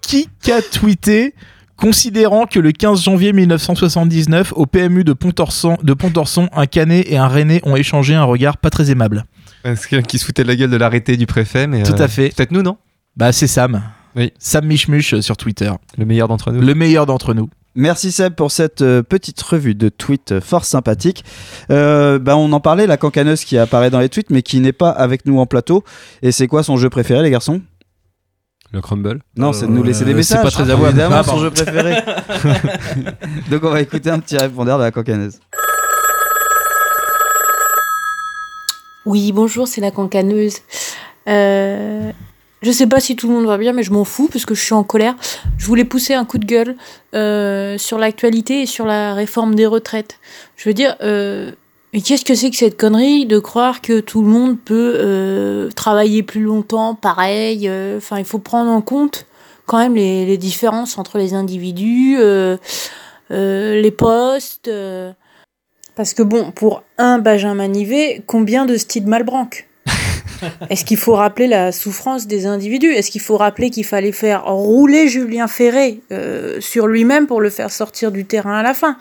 [0.00, 1.34] Qui a tweeté
[1.78, 7.18] Considérant que le 15 janvier 1979, au PMU de Pont-Orson, de Pont-Orson, un Canet et
[7.18, 9.24] un Rennais ont échangé un regard pas très aimable?
[9.62, 11.84] C'est quelqu'un qui se foutait de la gueule de l'arrêté du préfet, mais.
[11.84, 12.34] Tout euh, à fait.
[12.34, 12.78] Peut-être nous, non?
[13.16, 13.80] Bah c'est Sam.
[14.16, 14.32] Oui.
[14.40, 15.70] Sam Michmuch euh, sur Twitter.
[15.96, 16.60] Le meilleur d'entre nous.
[16.60, 17.48] Le meilleur d'entre nous.
[17.74, 21.24] Merci Seb pour cette euh, petite revue de tweets euh, fort sympathique.
[21.70, 24.72] Euh, bah, on en parlait, la cancaneuse qui apparaît dans les tweets mais qui n'est
[24.72, 25.84] pas avec nous en plateau.
[26.22, 27.60] Et c'est quoi son jeu préféré les garçons?
[28.72, 29.20] Le crumble.
[29.36, 30.38] Non, c'est de nous laisser des Euh, messages.
[30.38, 30.98] c'est pas très avouable.
[30.98, 31.94] Évidemment, Ah, son jeu préféré.
[33.50, 35.38] Donc on va écouter un petit répondeur de la cancaneuse.
[39.06, 40.56] Oui, bonjour, c'est la cancaneuse.
[41.28, 42.10] Euh,
[42.62, 44.54] je sais pas si tout le monde va bien, mais je m'en fous parce que
[44.54, 45.14] je suis en colère.
[45.58, 46.76] Je voulais pousser un coup de gueule
[47.14, 50.18] euh, sur l'actualité et sur la réforme des retraites.
[50.56, 51.52] Je veux dire, euh,
[51.92, 55.70] mais qu'est-ce que c'est que cette connerie de croire que tout le monde peut euh,
[55.70, 57.68] travailler plus longtemps, pareil.
[57.68, 59.26] euh, Enfin, il faut prendre en compte
[59.66, 62.56] quand même les, les différences entre les individus, euh,
[63.30, 64.70] euh, les postes.
[65.94, 69.67] parce que bon, pour un Benjamin Nivet, combien de Steve Malbranck
[70.70, 72.92] Est-ce qu'il faut rappeler la souffrance des individus?
[72.92, 77.50] Est-ce qu'il faut rappeler qu'il fallait faire rouler Julien Ferré euh, sur lui-même pour le
[77.50, 78.96] faire sortir du terrain à la fin?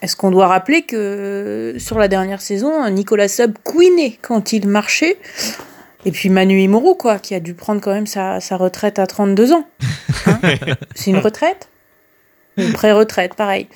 [0.00, 4.68] Est-ce qu'on doit rappeler que euh, sur la dernière saison, Nicolas Sub couinait quand il
[4.68, 5.18] marchait?
[6.04, 9.06] Et puis Manu Imoru, quoi, qui a dû prendre quand même sa, sa retraite à
[9.06, 9.68] 32 ans.
[10.26, 10.38] Hein?
[10.94, 11.68] C'est une retraite?
[12.56, 13.68] Une pré-retraite, pareil.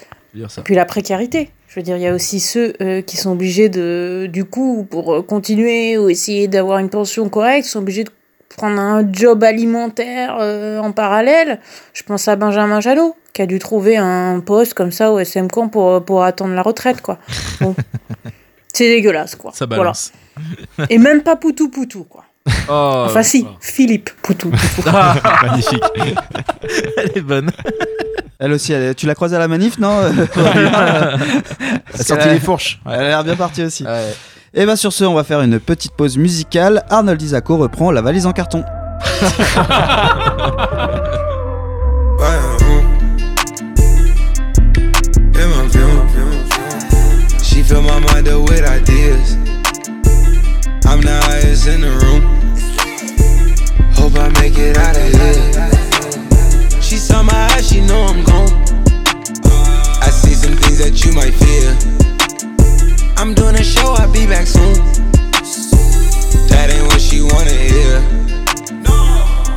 [0.64, 1.50] Puis la précarité.
[1.72, 4.86] Je veux dire, il y a aussi ceux euh, qui sont obligés de, du coup,
[4.90, 8.10] pour euh, continuer ou essayer d'avoir une pension correcte, sont obligés de
[8.54, 11.60] prendre un job alimentaire euh, en parallèle.
[11.94, 15.48] Je pense à Benjamin Jalot, qui a dû trouver un poste comme ça au SM
[15.50, 17.16] Camp pour, pour attendre la retraite, quoi.
[17.62, 17.74] Bon.
[18.74, 19.52] C'est dégueulasse, quoi.
[19.54, 19.82] Ça Voilà.
[19.82, 20.12] balance.
[20.90, 22.26] Et même pas Poutou Poutou, quoi.
[22.68, 24.90] Oh, Enfin, si, Philippe Poutou Poutou.
[24.92, 25.82] Ah, magnifique.
[26.98, 27.50] Elle est bonne.
[28.44, 30.00] Elle aussi, elle- tu l'as croisée à la manif, non
[30.36, 31.16] Elle a
[32.02, 32.80] sorti les fourches.
[32.86, 33.84] Elle a l'air bien partie aussi.
[34.52, 36.82] Et bah sur ce, on va faire une petite pause musicale.
[36.90, 38.64] Arnold Isako reprend la valise en carton.
[47.42, 49.34] She fill my mind up with ideas.
[50.86, 52.22] I'm the highest in the room.
[53.94, 56.80] Hope I make it out of here.
[56.80, 58.24] She saw my eyes, she know I'm
[60.82, 61.70] that you might fear.
[63.16, 64.74] I'm doing a show, I'll be back soon.
[66.50, 68.02] That ain't what she wanna hear.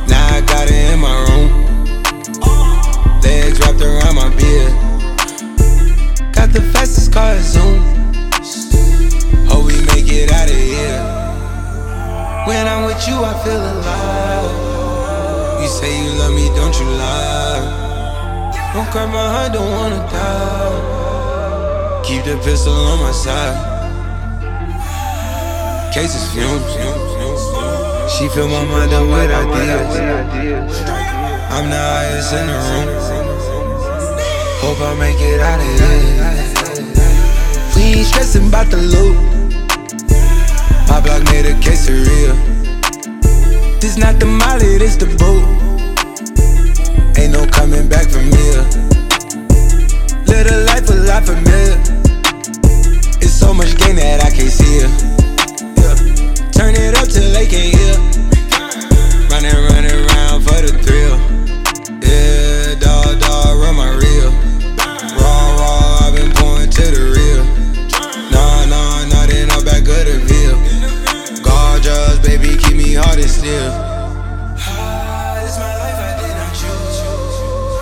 [0.06, 1.50] Now I got it in my room.
[3.26, 4.70] Legs wrapped around my beard.
[6.30, 7.82] Got the fastest car Zoom.
[9.50, 11.02] Hope we make it out of here.
[12.46, 14.54] When I'm with you, I feel alive.
[15.60, 17.66] You say you love me, don't you lie?
[18.74, 21.15] Don't cry my heart, don't wanna die.
[22.06, 23.58] Keep the pistol on my side.
[25.92, 26.62] Cases fumes.
[28.12, 30.78] She fill my mind up with ideas.
[31.50, 32.88] I'm the highest in the room.
[34.62, 36.46] Hope I make it out of here.
[37.74, 39.16] We ain't stressing about the loot.
[40.88, 42.36] My block made a quesadilla.
[43.80, 45.44] This not the molly, this the boot.
[47.18, 48.64] Ain't no coming back from here.
[50.48, 51.95] A life a lot familiar.
[53.26, 54.90] It's so much gain that I can't see it.
[55.82, 55.98] Yeah.
[56.54, 57.98] Turn it up till they can't hear.
[59.26, 61.18] Running, running around for the thrill.
[62.06, 64.30] Yeah, dog, dog, run my reel.
[65.18, 67.42] Raw, raw, I've been pouring to the real.
[68.30, 70.54] Nah, nah, nah, then I'm back of the bill.
[71.42, 73.74] Gorgeous, baby, keep me hard and still.
[74.54, 77.02] It's my life, I did not choose.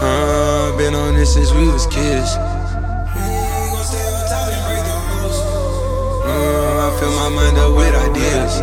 [0.00, 2.32] Uh, been on this since we was kids.
[7.04, 8.60] Fill my mind up with ideas.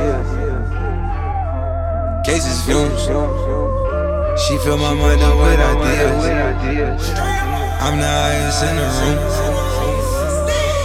[2.25, 3.01] Cases fumes.
[4.41, 7.10] She fill my mind up with ideas.
[7.86, 9.17] I'm the highest in the room.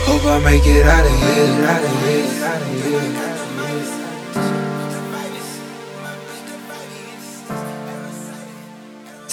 [0.06, 1.64] Hope I make it out of here.
[1.64, 2.44] Out of here.
[2.44, 3.35] Out of here.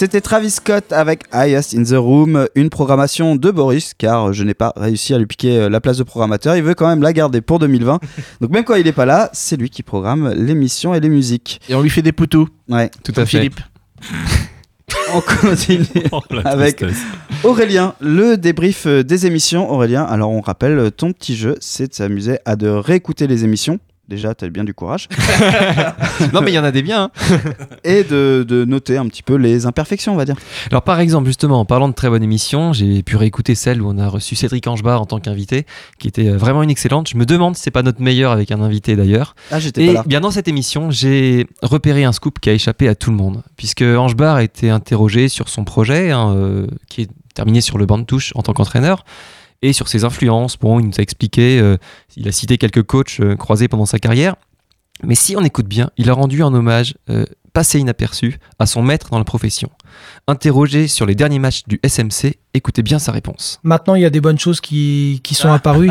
[0.04, 4.52] C'était Travis Scott avec Highest in the Room, une programmation de Boris, car je n'ai
[4.52, 6.56] pas réussi à lui piquer euh, la place de programmateur.
[6.56, 8.00] Il veut quand même la garder pour 2020.
[8.42, 11.58] Donc même quand il n'est pas là, c'est lui qui programme l'émission et les musiques.
[11.70, 12.50] Et on lui fait des poutous.
[12.68, 13.38] Ouais, Tout à fait.
[13.38, 13.60] Philippe.
[15.14, 15.86] on continue
[16.44, 16.84] avec
[17.42, 19.72] Aurélien, le débrief euh, des émissions.
[19.72, 23.44] Aurélien, alors on rappelle, euh, ton petit jeu, c'est de s'amuser à de réécouter les
[23.44, 23.80] émissions.
[24.08, 25.08] Déjà, tu as bien du courage.
[26.34, 27.04] non, mais il y en a des biens.
[27.04, 27.38] hein.
[27.84, 30.36] et de, de noter un petit peu les imperfections, on va dire.
[30.70, 33.88] Alors, par exemple, justement, en parlant de très bonne émission, j'ai pu réécouter celle où
[33.88, 35.64] on a reçu Cédric Angebar en tant qu'invité,
[35.98, 37.08] qui était euh, vraiment une excellente.
[37.08, 39.34] Je me demande si c'est pas notre meilleur avec un invité d'ailleurs.
[39.50, 40.04] Ah, j'étais Et pas là.
[40.06, 43.42] bien dans cette émission, j'ai repéré un scoop qui a échappé à tout le monde,
[43.56, 47.86] puisque Angebar a été interrogé sur son projet, hein, euh, qui est terminé sur le
[47.86, 49.04] banc de touche en tant qu'entraîneur,
[49.64, 50.58] et sur ses influences.
[50.58, 51.76] Bon, il nous a expliqué, euh,
[52.16, 54.36] il a cité quelques coachs euh, croisés pendant sa carrière,
[55.02, 57.24] mais si on écoute bien, il a rendu un hommage euh,
[57.54, 59.70] passé inaperçu à son maître dans la profession.
[60.28, 63.58] Interrogé sur les derniers matchs du SMC, écoutez bien sa réponse.
[63.62, 65.90] Maintenant, il y a des bonnes choses qui, qui sont apparues.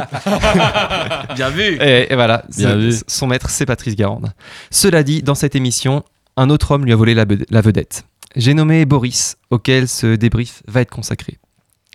[1.36, 1.78] Bien vu.
[1.82, 2.94] Et, et voilà, Bien vu.
[3.08, 4.32] son maître, c'est Patrice Garande.
[4.72, 6.04] Cela dit, dans cette émission,
[6.38, 8.06] un autre homme lui a volé la vedette.
[8.36, 11.38] J'ai nommé Boris, auquel ce débrief va être consacré.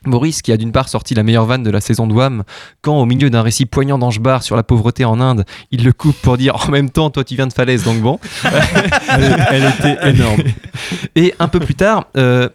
[0.04, 2.44] Boris, qui a d'une part sorti la meilleure vanne de la saison de Wham,
[2.82, 6.16] quand au milieu d'un récit poignant d'Angebar sur la pauvreté en Inde, il le coupe
[6.22, 8.18] pour dire en même temps, toi tu viens de Falaise, donc bon.
[8.44, 10.40] elle, elle était énorme.
[11.16, 12.48] Et un peu plus tard, euh,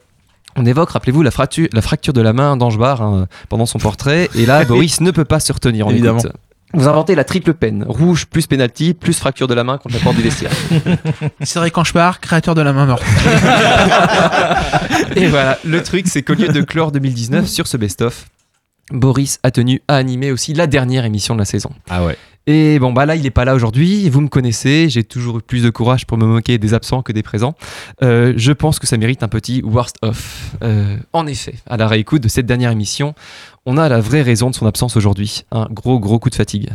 [0.55, 4.29] on évoque, rappelez-vous, la fracture, la fracture de la main d'Angebar hein, pendant son portrait.
[4.35, 5.87] Et là, Boris ne peut pas se retenir.
[5.87, 6.19] On Évidemment.
[6.19, 6.31] écoute.
[6.73, 7.85] Vous inventez la triple peine.
[7.87, 10.51] Rouge plus penalty plus fracture de la main contre la porte du vestiaire.
[11.43, 13.03] Cédric Anchepart, créateur de la main morte.
[15.15, 18.25] Et voilà, le truc, c'est qu'au lieu de clore 2019 sur ce best-of,
[18.91, 21.69] Boris a tenu à animer aussi la dernière émission de la saison.
[21.89, 22.17] Ah ouais.
[22.45, 24.09] Et bon, bah là, il est pas là aujourd'hui.
[24.09, 27.13] Vous me connaissez, j'ai toujours eu plus de courage pour me moquer des absents que
[27.13, 27.55] des présents.
[28.03, 30.51] Euh, je pense que ça mérite un petit worst of.
[30.61, 33.15] Euh, en effet, à la réécoute de cette dernière émission,
[33.65, 35.45] on a la vraie raison de son absence aujourd'hui.
[35.51, 36.69] Un gros, gros coup de fatigue.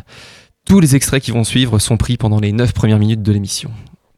[0.65, 3.71] Tous les extraits qui vont suivre sont pris pendant les 9 premières minutes de l'émission.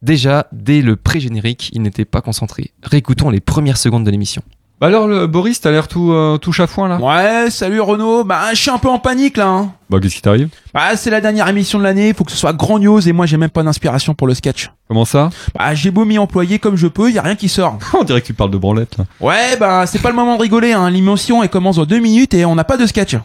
[0.03, 2.71] Déjà, dès le pré-générique, il n'était pas concentré.
[2.83, 4.43] Réécoutons les premières secondes de l'émission.
[4.81, 8.25] Bah alors, le, Boris, t'as l'air tout, euh, tout chafouin là Ouais, salut Renaud.
[8.25, 9.47] Bah, je suis un peu en panique là.
[9.47, 9.73] Hein.
[9.91, 10.49] Bah, qu'est-ce qui t'arrive?
[10.73, 12.15] Bah, c'est la dernière émission de l'année.
[12.15, 14.71] Faut que ce soit grandiose et moi, j'ai même pas d'inspiration pour le sketch.
[14.89, 15.29] Comment ça?
[15.55, 17.79] Bah, j'ai beau m'y employer comme je peux, y a rien qui sort.
[17.93, 19.05] On dirait que tu parles de branlette là.
[19.21, 20.73] Ouais, bah, c'est pas le moment de rigoler.
[20.73, 20.89] Hein.
[20.89, 23.17] L'émotion, elle commence dans deux minutes et on n'a pas de sketch.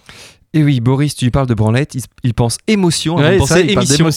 [0.54, 3.46] Et oui, Boris, tu lui parles de branlette, il, il pense émotion avant Ouais, de
[3.46, 4.10] ça, penser émission.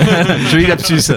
[0.50, 1.12] Joli lapsus.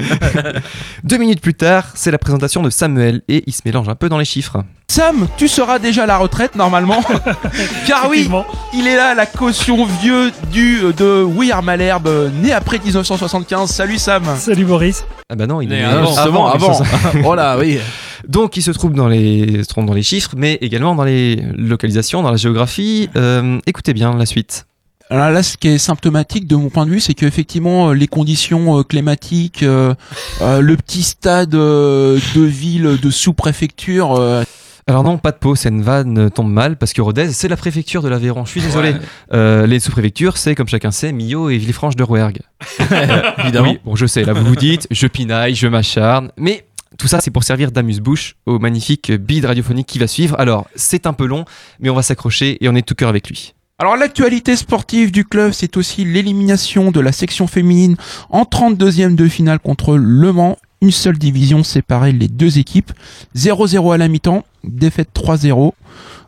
[1.04, 4.08] Deux minutes plus tard, c'est la présentation de Samuel et il se mélange un peu
[4.08, 4.63] dans les chiffres.
[4.89, 7.02] Sam, tu seras déjà à la retraite normalement.
[7.88, 8.28] Car oui,
[8.73, 13.69] il est là, la caution vieux du euh, de Weir Malherbe, euh, né après 1975.
[13.69, 14.23] Salut Sam.
[14.36, 15.06] Salut Boris.
[15.30, 16.71] Ah bah non, il est avant, justement, avant.
[16.71, 17.23] 1960.
[17.23, 17.78] oh oui.
[18.28, 21.36] Donc il se trouve dans les, se trouve dans les chiffres, mais également dans les
[21.56, 23.10] localisations, dans la géographie.
[23.15, 24.65] Euh, écoutez bien la suite.
[25.12, 28.08] Alors là, ce qui est symptomatique de mon point de vue, c'est qu'effectivement, euh, les
[28.08, 29.95] conditions euh, climatiques, euh,
[30.41, 34.43] euh, le petit stade euh, de ville de sous-préfecture, euh,
[34.89, 38.02] Alors non, pas de peau, cette vanne tombe mal parce que Rodez, c'est la préfecture
[38.02, 38.45] de l'Aveyron.
[38.45, 38.95] Je suis désolé.
[39.32, 42.39] Euh, les sous-préfectures, c'est comme chacun sait, Millau et Villefranche de Rouergue.
[43.38, 43.69] Évidemment.
[43.69, 46.65] Oui, bon, je sais, là vous vous dites, je pinaille, je m'acharne, mais
[46.97, 50.36] tout ça c'est pour servir d'amuse-bouche au magnifique bide radiophonique qui va suivre.
[50.39, 51.45] Alors, c'est un peu long,
[51.80, 53.54] mais on va s'accrocher et on est tout cœur avec lui.
[53.78, 57.95] Alors l'actualité sportive du club, c'est aussi l'élimination de la section féminine
[58.32, 60.58] en 32e de finale contre Le Mans.
[60.82, 62.92] Une seule division séparait les deux équipes.
[63.36, 65.74] 0-0 à la mi-temps, défaite 3-0.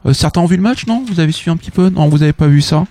[0.05, 1.03] Euh, certains ont vu le match, non?
[1.07, 1.89] Vous avez suivi un petit peu?
[1.89, 2.85] Non, vous avez pas vu ça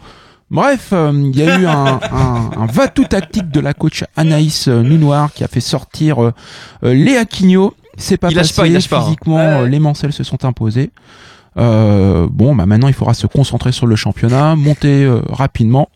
[0.51, 4.67] Bref, euh, il y a eu un, un, un va-tout tactique de la coach Anaïs
[4.69, 6.33] euh, Nounoir qui a fait sortir euh,
[6.85, 7.75] euh, Léa Quignot.
[7.97, 8.61] C'est pas Il lâche passé.
[8.63, 9.05] pas, il lâche pas, hein.
[9.05, 10.91] Physiquement, euh, les Mancelles se sont imposés.
[11.57, 15.89] Euh, bon, bah maintenant il faudra se concentrer sur le championnat, monter euh, rapidement.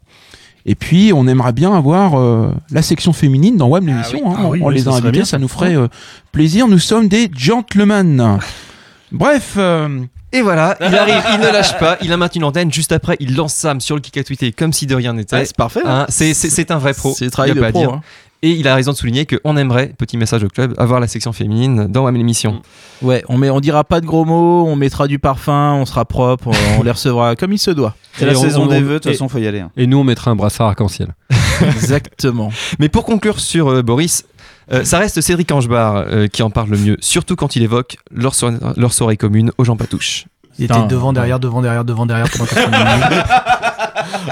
[0.66, 4.20] Et puis on aimerait bien avoir euh, la section féminine dans WAM l'émission.
[4.24, 4.30] oui.
[4.32, 4.36] hein.
[4.38, 5.88] Ah oui, on oui, les a invités, bien, ça nous ferait euh,
[6.32, 6.68] plaisir.
[6.68, 8.38] Nous sommes des gentlemen.
[9.12, 10.00] Bref, euh,
[10.32, 12.72] Et voilà, il arrive, il ne lâche pas, il a maintenu l'antenne.
[12.72, 15.36] Juste après, il lance Sam sur le kick à tweeter comme si de rien n'était.
[15.36, 15.82] Ouais, c'est parfait.
[15.84, 17.14] Hein, c'est- c'est c'est un vrai pro.
[17.16, 17.90] C'est travail de pas à pro, dire.
[17.92, 18.00] hein.
[18.46, 21.32] Et il a raison de souligner qu'on aimerait, petit message au club, avoir la section
[21.32, 22.60] féminine dans WAM l'émission.
[23.00, 26.04] Ouais, on met, on dira pas de gros mots, on mettra du parfum, on sera
[26.04, 27.94] propre, on les recevra comme il se doit.
[28.12, 29.60] C'est la Et on- saison on- des on- vœux, de toute façon, faut y aller.
[29.60, 29.70] hein.
[29.78, 31.14] Et nous, on mettra un brassard arc-en-ciel.
[31.62, 32.52] Exactement.
[32.78, 34.26] Mais pour conclure sur euh, Boris,
[34.72, 37.96] euh, ça reste Cédric Angebar euh, qui en parle le mieux, surtout quand il évoque
[38.10, 40.26] leur, so- leur soirée commune aux Jean Patouche.
[40.58, 43.24] Il était devant, derrière, devant, derrière, devant, derrière pendant 90 minutes.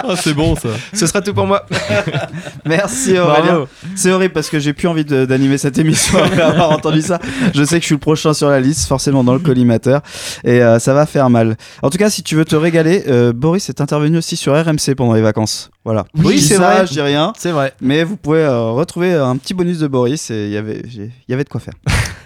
[0.04, 0.68] Ah, c'est bon ça.
[0.92, 1.64] Ce sera tout pour moi.
[2.64, 3.66] Merci Aurélien.
[3.94, 7.18] C'est horrible parce que j'ai plus envie d'animer cette émission après avoir entendu ça.
[7.54, 10.00] Je sais que je suis le prochain sur la liste, forcément dans le collimateur,
[10.44, 11.56] et euh, ça va faire mal.
[11.82, 14.94] En tout cas, si tu veux te régaler, euh, Boris est intervenu aussi sur RMC
[14.96, 15.70] pendant les vacances.
[15.84, 16.04] Voilà.
[16.16, 16.86] Oui, c'est vrai.
[16.86, 17.72] Je dis rien, C'est vrai.
[17.80, 21.10] mais vous pouvez euh, retrouver un petit bonus de Boris et il y avait, j'ai-
[21.28, 21.74] il y avait de quoi faire.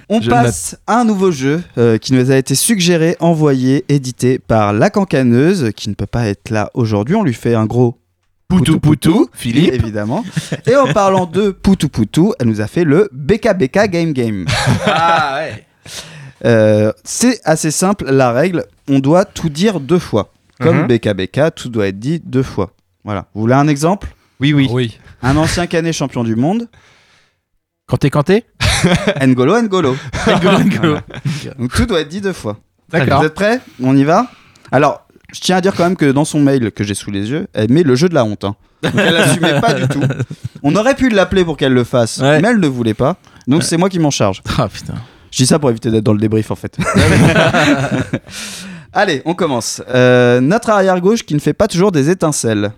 [0.09, 4.38] On Je passe à un nouveau jeu euh, qui nous a été suggéré, envoyé, édité
[4.38, 7.16] par La Cancaneuse, qui ne peut pas être là aujourd'hui.
[7.16, 7.99] On lui fait un gros
[8.49, 9.73] Poutou Poutou, Philippe.
[9.75, 10.25] évidemment.
[10.66, 14.47] Et en parlant de Poutou Poutou, elle nous a fait le BKBK Game Game.
[14.87, 15.64] Ah ouais.
[16.45, 20.33] Euh, c'est assez simple, la règle, on doit tout dire deux fois.
[20.61, 20.87] Comme Mhm.
[20.87, 22.71] BKBK, tout doit être dit deux fois.
[23.05, 23.27] Voilà.
[23.35, 24.09] Vous voulez un exemple?
[24.38, 24.69] Oui, oui.
[24.71, 24.99] Oui.
[25.23, 26.69] Un ancien canet champion du monde,
[27.87, 28.44] Kanté Kanté
[29.27, 29.96] N'Golo N'Golo.
[30.27, 30.96] N'Golo, N'Golo.
[31.59, 32.59] Donc tout doit être dit deux fois.
[32.90, 33.20] D'accord.
[33.20, 33.61] Vous êtes prêts?
[33.83, 34.27] On y va?
[34.72, 37.31] Alors, je tiens à dire quand même que dans son mail que j'ai sous les
[37.31, 38.44] yeux, elle met le jeu de la honte.
[38.44, 38.57] hein.
[38.83, 40.03] Donc elle assumait pas du tout.
[40.62, 42.40] On aurait pu l'appeler pour qu'elle le fasse, Ouais.
[42.40, 43.16] mais elle ne voulait pas.
[43.46, 44.42] Donc c'est moi qui m'en charge.
[44.59, 44.94] Ah putain.
[45.31, 46.77] Je dis ça pour éviter d'être dans le débrief en fait.
[48.92, 49.83] Allez, on commence.
[49.88, 52.72] Euh, notre arrière gauche qui ne fait pas toujours des étincelles.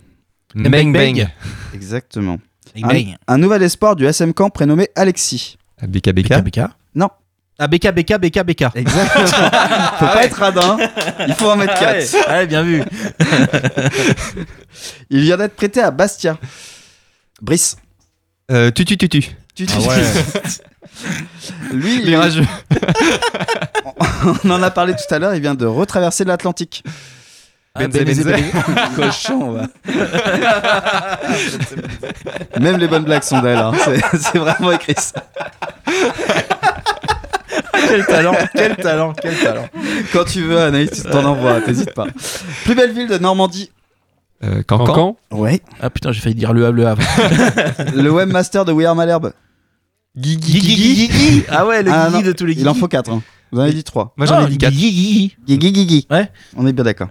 [0.55, 1.29] Bang bang.
[1.75, 2.39] Exactement.
[3.27, 5.57] Un, nouvel espoir du SM Camp prénommé Alexis.
[5.83, 6.41] BKBK.
[6.43, 6.61] BK
[6.95, 7.09] Non.
[7.59, 8.65] Ah BK BK BK BK.
[8.77, 9.27] Exactement.
[9.99, 10.77] faut pas être radin.
[11.27, 12.13] Il faut en mettre 4.
[12.15, 12.83] Ouais, ouais, bien vu.
[15.11, 16.37] Il vient d'être prêté à Bastia.
[17.43, 17.77] Brice.
[18.51, 19.23] Euh, tu tu tu tu.
[19.55, 20.03] Tu, tu- Ah ouais.
[21.73, 22.45] Lui, il- rageux.
[24.45, 26.83] on en a parlé tout à l'heure, il vient de retraverser l'Atlantique.
[27.79, 28.43] Benze, Benze.
[28.97, 29.67] Cochon, va.
[32.61, 33.59] Même les bonnes blagues sont d'elle.
[33.59, 33.73] hein.
[34.15, 35.23] C'est- vraiment écrit ça.
[37.89, 39.69] Quel talent, quel talent, quel talent.
[40.13, 42.07] Quand tu veux, Anaïs, tu t'en envoies, t'hésites pas.
[42.65, 43.71] Plus belle ville de Normandie.
[44.45, 44.85] Euh, Cancan.
[44.87, 45.61] Cancan Ouais.
[45.81, 47.03] Ah putain, j'ai failli dire le Havre, le Havre.
[47.95, 49.33] Le webmaster de We Are Malherbe.
[50.17, 51.45] Guigui, Guigui, Guigui.
[51.49, 52.67] Ah ouais, le Ah, Guigui non, de tous les Guigui.
[52.67, 53.11] Il en faut 4.
[53.53, 54.13] Vous en avez dit 3.
[54.17, 54.73] Moi j'en Ah, ai dit 4.
[54.73, 55.37] Guigui, Guigui.
[55.47, 56.07] Guigui, Guigui.
[56.11, 56.31] Ouais.
[56.57, 57.09] On est bien d'accord.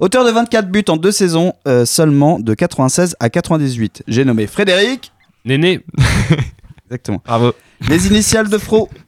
[0.00, 4.02] Auteur de 24 buts en deux saisons, euh, seulement de 96 à 98.
[4.08, 5.12] J'ai nommé Frédéric.
[5.44, 5.80] Néné.
[6.86, 7.22] Exactement.
[7.24, 7.52] Bravo.
[7.88, 8.88] Les initiales de Fro.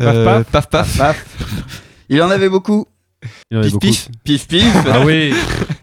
[0.00, 0.98] Euh, paf paf.
[0.98, 1.24] Paf.
[2.08, 2.84] Il en avait beaucoup.
[3.52, 3.86] Il en avait Pif beaucoup.
[3.86, 4.08] pif.
[4.24, 4.74] Pif pif.
[4.92, 5.32] Ah oui.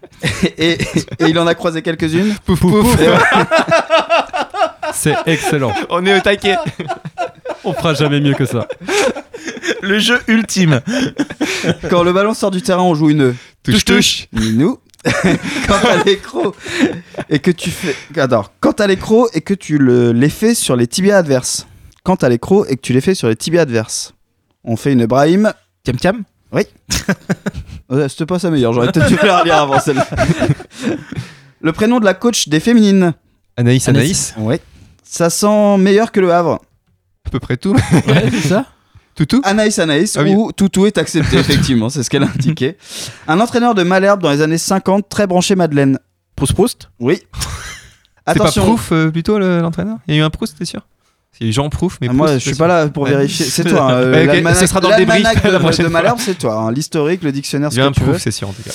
[0.58, 0.80] et, et
[1.30, 2.36] il en a croisé quelques-unes.
[2.45, 3.00] Pouf pouf.
[3.00, 3.08] Ouais.
[4.93, 5.71] C'est excellent.
[5.89, 6.58] On est au taquet.
[7.63, 8.67] On fera jamais mieux que ça.
[9.82, 10.82] Le jeu ultime.
[11.89, 14.28] Quand le ballon sort du terrain, on joue une Touche touche.
[14.32, 14.80] Minou.
[15.04, 16.54] quand t'as l'écro
[17.30, 17.96] et que tu fais.
[18.20, 20.12] Alors, quand t'as l'écro et que tu le...
[20.12, 21.67] les fais sur les tibias adverses.
[22.04, 24.13] Quand t'as l'écro et que tu les fais sur les tibias adverses.
[24.63, 25.54] On fait une Brahim.
[25.84, 26.24] Tiam Tiam.
[27.89, 30.08] Ouais, C'était pas sa meilleure, j'aurais peut-être dû la relire avant celle-là.
[31.62, 33.13] le prénom de la coach des féminines.
[33.58, 34.34] Anaïs Anaïs.
[34.38, 34.62] Ouais.
[35.04, 36.62] Ça sent meilleur que le Havre.
[37.26, 37.74] À peu près tout.
[37.74, 38.65] Ouais, c'est ça.
[39.15, 39.41] Toutou.
[39.43, 40.34] Anaïs Anaïs Ah oui.
[40.36, 42.78] ou Toutou est accepté, effectivement, c'est ce qu'elle a indiqué.
[43.28, 46.00] Un entraîneur de Malherbe dans les années 50, très branché Madeleine.
[46.36, 46.89] Proust Proust?
[47.00, 47.19] Oui.
[48.28, 49.97] C'est pas Attention, Prouf euh, plutôt le- l'entraîneur?
[50.08, 50.82] Il y a eu un Proust, t'es sûr?
[51.39, 53.06] Il y a eu Jean Prouf, mais Ah, moi Proust, je suis pas là pour
[53.06, 53.82] vérifier, c'est toi.
[53.91, 56.00] hein, euh, ce sera dans le débrief la de, prochaine de fois.
[56.02, 56.54] Malherbe, c'est toi.
[56.56, 58.12] hein, L'historique, le dictionnaire, Il ce y a que un tu veux.
[58.12, 58.71] Prouf, c'est sûr en tout cas.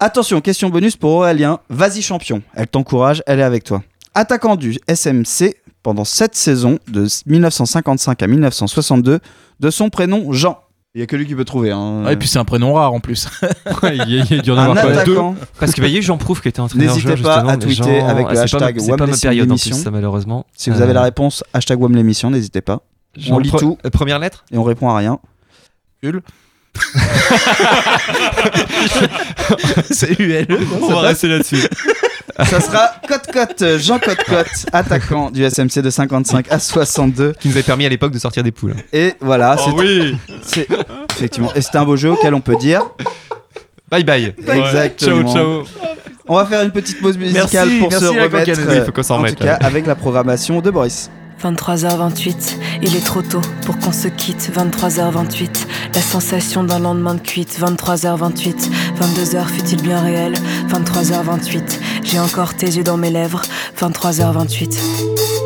[0.00, 1.60] Attention, question bonus pour Aurélien.
[1.68, 2.42] Vas-y champion.
[2.54, 3.82] Elle t'encourage, elle est avec toi.
[4.20, 9.18] Attaquant du SMC pendant 7 saisons, de 1955 à 1962,
[9.60, 10.58] de son prénom Jean.
[10.94, 11.70] Il y a que lui qui peut trouver.
[11.70, 12.02] Hein.
[12.04, 13.26] Ouais, et puis c'est un prénom rare en plus.
[13.82, 15.16] Ouais, il y a, il y a dû en un deux.
[15.58, 18.26] Parce qu'il y a eu Jean Prouf qui était entraîneur N'hésitez pas à tweeter avec
[18.26, 19.76] le ah, ma- hashtag C'est pas ma période en l'émission.
[19.76, 20.44] plus, ça malheureusement.
[20.54, 22.80] Si vous Euh, avez la réponse, hashtag WAM l'émission, n'hésitez pas.
[23.30, 25.18] On lit Pre- tout euh, Première lettre et on répond à rien.
[26.02, 26.20] Hul.
[29.90, 30.46] C'est UL.
[30.82, 31.66] On va rester là-dessus.
[32.48, 37.34] Ça sera Cote-Cote, Jean Cote-Cote, attaquant du SMC de 55 à 62.
[37.40, 38.74] qui nous avait permis à l'époque de sortir des poules.
[38.92, 40.66] Et voilà, c'est oui c'est-
[41.16, 41.52] effectivement.
[41.54, 42.82] Et c'était un beau jeu auquel on peut dire
[43.90, 44.34] Bye bye.
[44.38, 45.32] exactement.
[45.32, 45.64] Ciao, ciao.
[46.28, 48.48] On va faire une petite pause musicale Merci, pour merci se remettre.
[48.76, 51.10] Il faut qu'on s'en en remette, tout cas, avec la programmation de Boris.
[51.42, 54.50] 23h28, il est trop tôt pour qu'on se quitte.
[54.54, 57.58] 23h28, la sensation d'un lendemain de cuite.
[57.58, 60.34] 23h28, 22h fut-il bien réel?
[60.68, 63.42] 23h28, j'ai encore tes yeux dans mes lèvres.
[63.78, 65.39] 23h28.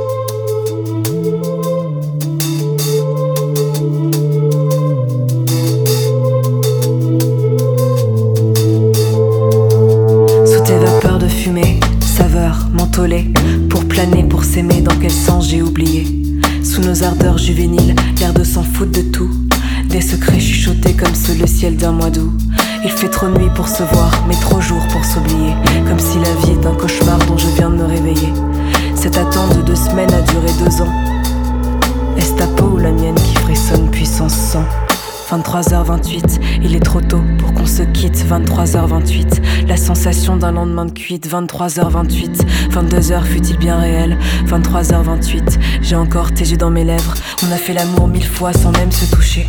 [17.44, 19.30] Juvéniles, l'air de s'en foutre de tout.
[19.90, 22.32] Des secrets chuchotés comme sous le ciel d'un mois d'août.
[22.84, 25.52] Il fait trop nuit pour se voir, mais trop jour pour s'oublier.
[25.86, 28.32] Comme si la vie est un cauchemar dont je viens de me réveiller.
[28.94, 30.92] Cette attente de deux semaines a duré deux ans.
[32.16, 34.64] Est-ce ta peau ou la mienne qui frissonne puissance sang
[35.30, 38.24] 23h28, il est trop tôt pour qu'on se quitte.
[38.24, 41.28] 23h28, la sensation d'un lendemain de cuite.
[41.28, 44.18] 23h28, 22h fut-il bien réel?
[44.46, 47.14] 23h28, j'ai encore tes yeux dans mes lèvres.
[47.46, 49.46] On a fait l'amour mille fois sans même se toucher.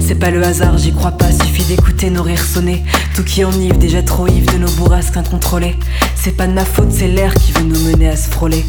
[0.00, 2.84] C'est pas le hasard, j'y crois pas, suffit d'écouter nos rires sonner.
[3.14, 5.76] Tout qui enivre, déjà trop ivre de nos bourrasques incontrôlées.
[6.14, 8.64] C'est pas de ma faute, c'est l'air qui veut nous mener à se frôler.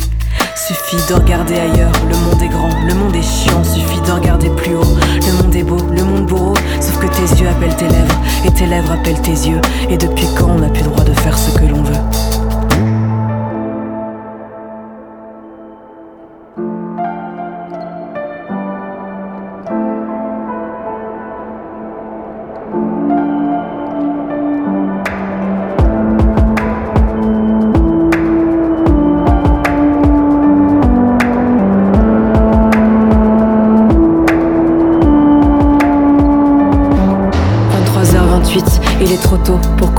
[0.56, 4.50] Suffit de regarder ailleurs, le monde est grand, le monde est chiant, suffit de regarder
[4.50, 4.98] plus haut.
[5.28, 8.52] Le monde est beau, le monde bourreau, sauf que tes yeux appellent tes lèvres, et
[8.52, 9.62] tes lèvres appellent tes yeux.
[9.90, 11.94] Et depuis quand on n'a plus le droit de faire ce que l'on veut?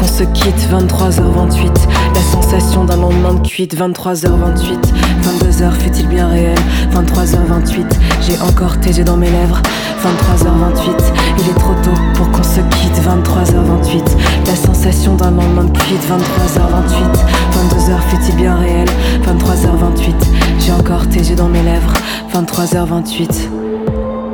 [0.05, 0.69] Qu'on se quitte.
[0.71, 3.75] 23h28, la sensation d'un lendemain de cuite.
[3.75, 6.59] 23h28, 22h fut-il bien réel?
[6.93, 7.87] 23h28,
[8.21, 9.61] j'ai encore yeux dans mes lèvres.
[10.03, 13.01] 23h28, il est trop tôt pour qu'on se quitte.
[13.03, 14.05] 23h28,
[14.47, 16.03] la sensation d'un lendemain de cuite.
[16.03, 17.19] 23h28,
[17.55, 18.89] 22h fut-il bien réel?
[19.27, 20.15] 23h28,
[20.59, 21.93] j'ai encore yeux dans mes lèvres.
[22.35, 23.49] 23h28.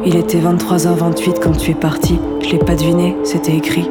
[0.04, 2.18] Il était 23h28 quand tu es parti.
[2.42, 3.88] Je l'ai pas deviné, c'était écrit.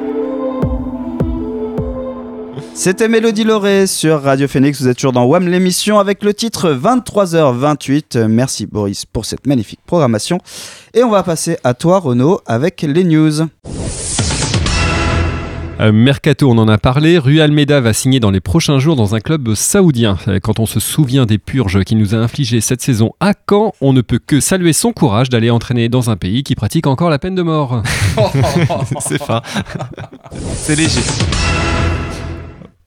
[2.81, 4.81] C'était Mélodie Lauré sur Radio Phoenix.
[4.81, 8.27] Vous êtes toujours dans WAM l'émission avec le titre 23h28.
[8.27, 10.37] Merci Boris pour cette magnifique programmation.
[10.93, 13.41] Et on va passer à toi Renaud avec les news.
[15.81, 17.17] Euh, Mercato, on en a parlé.
[17.17, 20.17] Rui Almeida va signer dans les prochains jours dans un club saoudien.
[20.29, 23.73] Euh, Quand on se souvient des purges qu'il nous a infligées cette saison à Caen,
[23.81, 27.09] on ne peut que saluer son courage d'aller entraîner dans un pays qui pratique encore
[27.09, 27.83] la peine de mort.
[29.01, 29.41] C'est fin.
[30.55, 31.01] C'est léger.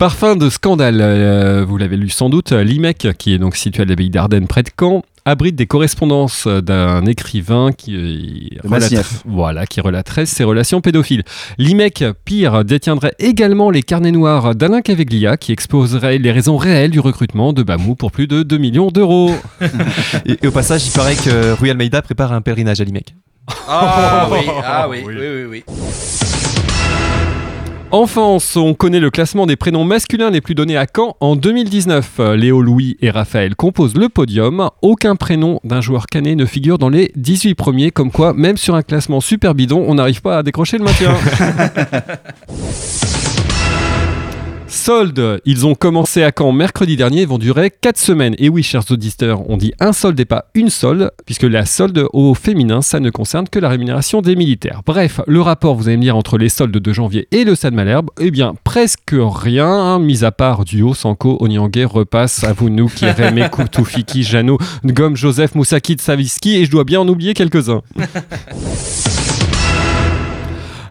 [0.03, 3.87] Parfum de scandale, euh, vous l'avez lu sans doute, l'IMEC, qui est donc situé à
[3.87, 10.27] l'abbaye d'Ardennes près de Caen, abrite des correspondances d'un écrivain qui, euh, voilà, qui relaterait
[10.27, 11.23] ses relations pédophiles.
[11.57, 16.99] L'IMEC, pire, détiendrait également les carnets noirs d'Alain Caveglia, qui exposerait les raisons réelles du
[16.99, 19.31] recrutement de Bamou pour plus de 2 millions d'euros.
[20.27, 23.15] Et, et au passage, il paraît que Rui Almeida prépare un pèlerinage à l'IMEC.
[23.69, 25.65] Ah oui, ah oui, oui, oui, oui.
[27.93, 32.21] Enfance, on connaît le classement des prénoms masculins les plus donnés à Caen en 2019.
[32.37, 34.71] Léo, Louis et Raphaël composent le podium.
[34.81, 38.75] Aucun prénom d'un joueur canet ne figure dans les 18 premiers, comme quoi, même sur
[38.75, 41.15] un classement super bidon, on n'arrive pas à décrocher le maintien.
[44.73, 48.35] Soldes, ils ont commencé à Caen mercredi dernier et vont durer 4 semaines.
[48.39, 52.07] Et oui, chers auditeurs, on dit un solde et pas une solde, puisque la solde
[52.15, 54.81] au féminin, ça ne concerne que la rémunération des militaires.
[54.87, 57.75] Bref, le rapport, vous allez me dire, entre les soldes de janvier et le Stade
[57.75, 63.51] Malherbe, eh bien, presque rien, hein, mis à part Duo, Sanko, Onyangé, Repasse, Avounou, Kireme,
[63.71, 67.83] Toufiki, Jeannot, Gomme, Joseph, Moussaki, Saviski, et je dois bien en oublier quelques-uns.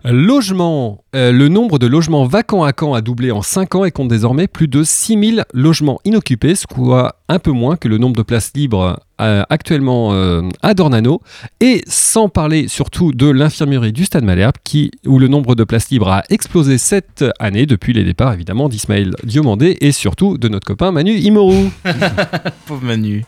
[0.03, 1.03] Logement.
[1.15, 4.07] Euh, le nombre de logements vacants à Caen a doublé en 5 ans et compte
[4.07, 8.23] désormais plus de 6000 logements inoccupés, ce quoi un peu moins que le nombre de
[8.23, 11.21] places libres euh, actuellement euh, à Dornano.
[11.59, 15.89] Et sans parler surtout de l'infirmerie du Stade Malherbe, qui, où le nombre de places
[15.89, 20.65] libres a explosé cette année depuis les départs évidemment d'Ismaël Diomandé et surtout de notre
[20.65, 21.69] copain Manu Imoru.
[22.65, 23.23] Pauvre Manu.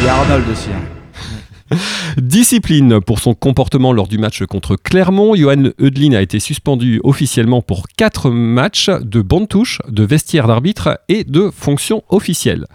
[0.00, 0.68] Il y a Arnold aussi.
[0.72, 1.05] hein.
[2.16, 5.34] Discipline pour son comportement lors du match contre Clermont.
[5.34, 11.00] Johan Eudlin a été suspendu officiellement pour 4 matchs de bande touche, de vestiaire d'arbitre
[11.08, 12.66] et de fonction officielle.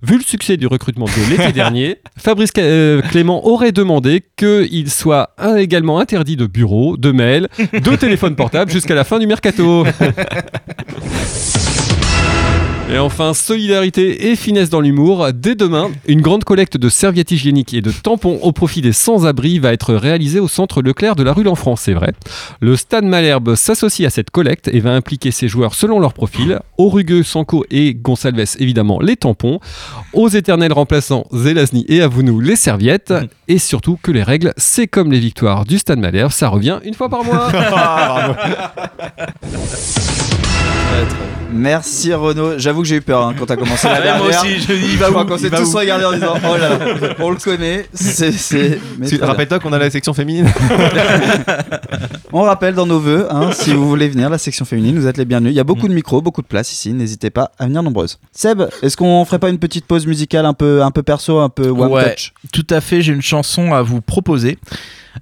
[0.00, 5.30] Vu le succès du recrutement de l'été dernier, Fabrice euh, Clément aurait demandé qu'il soit
[5.56, 9.84] également interdit de bureau, de mail, de téléphone portable jusqu'à la fin du mercato.
[12.90, 15.28] Et enfin, solidarité et finesse dans l'humour.
[15.34, 19.58] Dès demain, une grande collecte de serviettes hygiéniques et de tampons au profit des sans-abri
[19.58, 22.12] va être réalisée au centre Leclerc de la rue L'Enfant, c'est vrai.
[22.60, 26.60] Le Stade Malherbe s'associe à cette collecte et va impliquer ses joueurs selon leur profil.
[26.78, 29.60] Aux rugueux, Sanko et Gonçalves, évidemment, les tampons.
[30.14, 33.12] Aux éternels remplaçants, Zelazny et Avounou, les serviettes.
[33.48, 36.94] Et surtout que les règles, c'est comme les victoires du Stade Malherbe, ça revient une
[36.94, 37.52] fois par mois.
[41.52, 42.58] Merci Renaud.
[42.58, 44.22] J'avoue que j'ai eu peur hein, quand t'as commencé la dernière.
[44.22, 46.56] moi aussi, je dis, il va où qu'on Il s'est tous regardés en disant Oh
[46.56, 46.78] là là,
[47.18, 47.86] on le connaît.
[47.92, 48.78] C'est.
[49.20, 50.48] Rappelle-toi qu'on a la section féminine.
[52.32, 55.16] On rappelle dans nos vœux, hein, si vous voulez venir, la section féminine, vous êtes
[55.16, 55.52] les bienvenus.
[55.52, 56.92] Il y a beaucoup de micros, beaucoup de place ici.
[56.92, 58.18] N'hésitez pas à venir nombreuses.
[58.32, 61.48] Seb, est-ce qu'on ferait pas une petite pause musicale un peu, un peu perso, un
[61.48, 62.34] peu one ouais, touch?
[62.52, 63.00] tout à fait.
[63.00, 64.58] J'ai une chanson à vous proposer.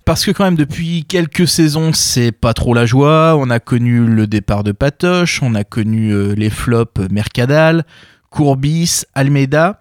[0.05, 4.05] Parce que quand même depuis quelques saisons c'est pas trop la joie, on a connu
[4.07, 7.85] le départ de Patoche, on a connu euh, les flops Mercadal,
[8.31, 9.81] Courbis, Almeida.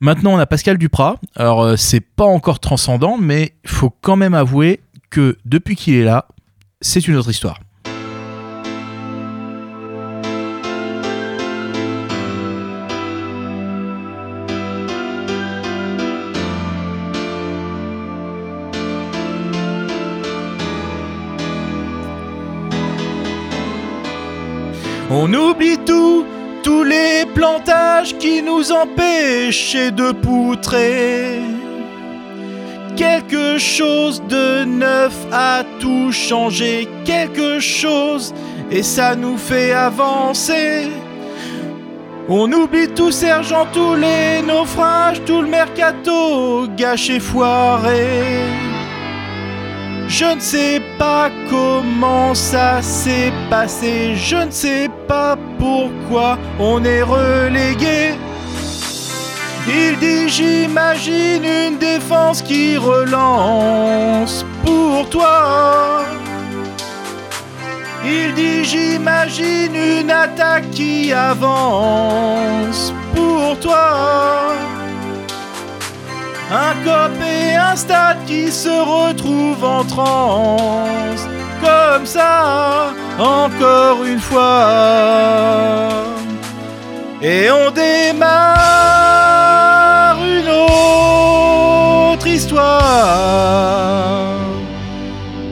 [0.00, 1.16] Maintenant on a Pascal Duprat.
[1.36, 4.80] Alors euh, c'est pas encore transcendant mais faut quand même avouer
[5.10, 6.26] que depuis qu'il est là,
[6.80, 7.58] c'est une autre histoire.
[25.22, 26.24] On oublie tout,
[26.62, 31.40] tous les plantages qui nous empêchaient de poutrer.
[32.96, 38.32] Quelque chose de neuf a tout changé, quelque chose,
[38.70, 40.88] et ça nous fait avancer.
[42.30, 48.06] On oublie tout sergent, tous les naufrages, tout le mercato gâché, foiré.
[50.08, 57.02] Je ne sais pas comment ça s'est passé, je ne sais pas pourquoi on est
[57.02, 58.12] relégué.
[59.66, 66.02] Il dit j'imagine une défense qui relance pour toi.
[68.04, 74.69] Il dit j'imagine une attaque qui avance pour toi.
[76.52, 81.28] Un cop et un stade qui se retrouvent en transe.
[81.60, 85.90] Comme ça, encore une fois.
[87.22, 88.26] Et on démarre
[90.24, 92.72] une autre histoire.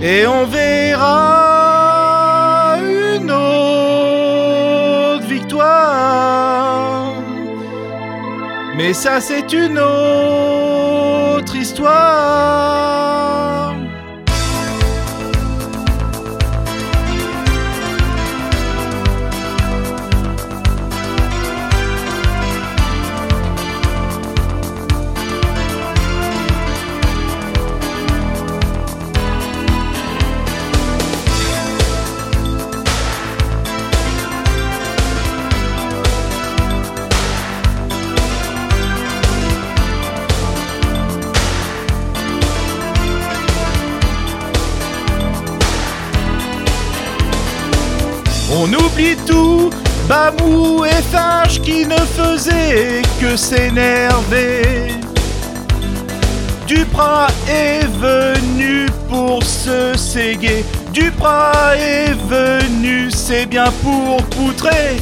[0.03, 1.15] Et on verra
[2.81, 7.13] une autre victoire.
[8.77, 10.58] Mais ça, c'est une autre
[11.69, 12.88] histoire.
[49.27, 49.71] Tout,
[50.09, 54.93] Bamou et Finch qui ne faisaient que s'énerver.
[56.67, 60.65] Duprat est venu pour se séguer.
[60.93, 64.97] Duprat est venu, c'est bien pour poutrer.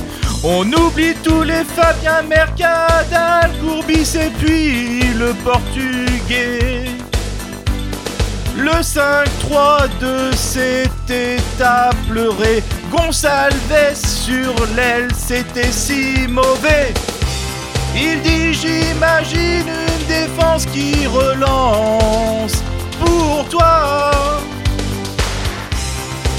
[0.44, 6.84] On oublie tous les Fabien Mercadal, Courbis et puis le portugais.
[8.57, 12.62] Le 5-3-2 c'était à pleurer.
[12.91, 16.95] Gonçalves sur l'aile, c'était si mauvais.
[17.95, 22.62] Il dit j'imagine une défense qui relance
[23.01, 24.20] pour toi.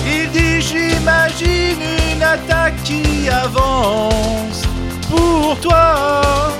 [0.06, 1.82] Il dit j'imagine
[2.14, 4.64] une attaque qui avance
[5.10, 6.52] pour toi.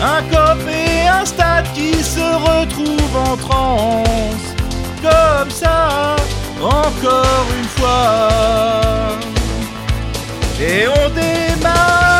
[0.00, 4.54] Un cop et un stade qui se retrouvent en transe.
[5.02, 6.16] Comme ça,
[6.62, 9.18] encore une fois.
[10.60, 12.11] Et on démarre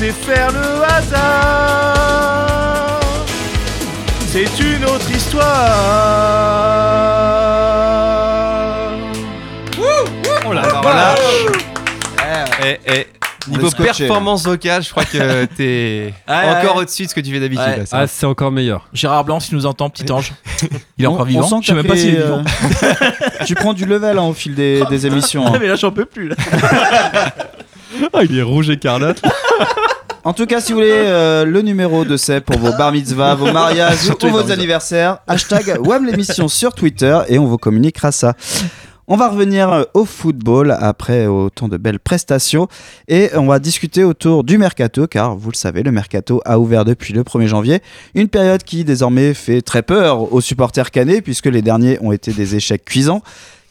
[0.00, 1.80] laisser faire le hasard.
[4.28, 5.46] C'est une autre histoire.
[10.46, 10.80] Oh là là.
[10.82, 11.14] là,
[12.64, 13.06] Eh, eh,
[13.46, 14.04] On Niveau est scotché.
[14.06, 16.82] performance vocale, je crois que t'es Ouais, encore ouais.
[16.82, 17.64] au-dessus de ce que tu fais d'habitude.
[17.66, 17.84] Ouais.
[17.92, 18.86] Ah, c'est encore meilleur.
[18.92, 20.32] Gérard Blanc, s'il nous entend, petit ange.
[20.98, 21.48] Il est On- encore on vivant.
[21.48, 22.44] sent que Je sais même pas s'il est euh, vivant.
[23.46, 25.46] tu prends du level hein, au fil des, des émissions.
[25.46, 25.52] hein.
[25.54, 26.28] Ah, mais là, j'en peux plus.
[26.28, 26.36] là.
[28.12, 29.22] Ah, il est rouge écarlate.
[30.28, 33.34] En tout cas, si vous voulez euh, le numéro de Seb pour vos bar mitzvahs,
[33.34, 38.34] vos mariages ou vos anniversaires, hashtag WAM l'émission sur Twitter et on vous communiquera ça.
[39.06, 42.68] On va revenir euh, au football après autant de belles prestations
[43.08, 46.84] et on va discuter autour du mercato car vous le savez, le mercato a ouvert
[46.84, 47.82] depuis le 1er janvier,
[48.14, 52.34] une période qui désormais fait très peur aux supporters canets puisque les derniers ont été
[52.34, 53.22] des échecs cuisants.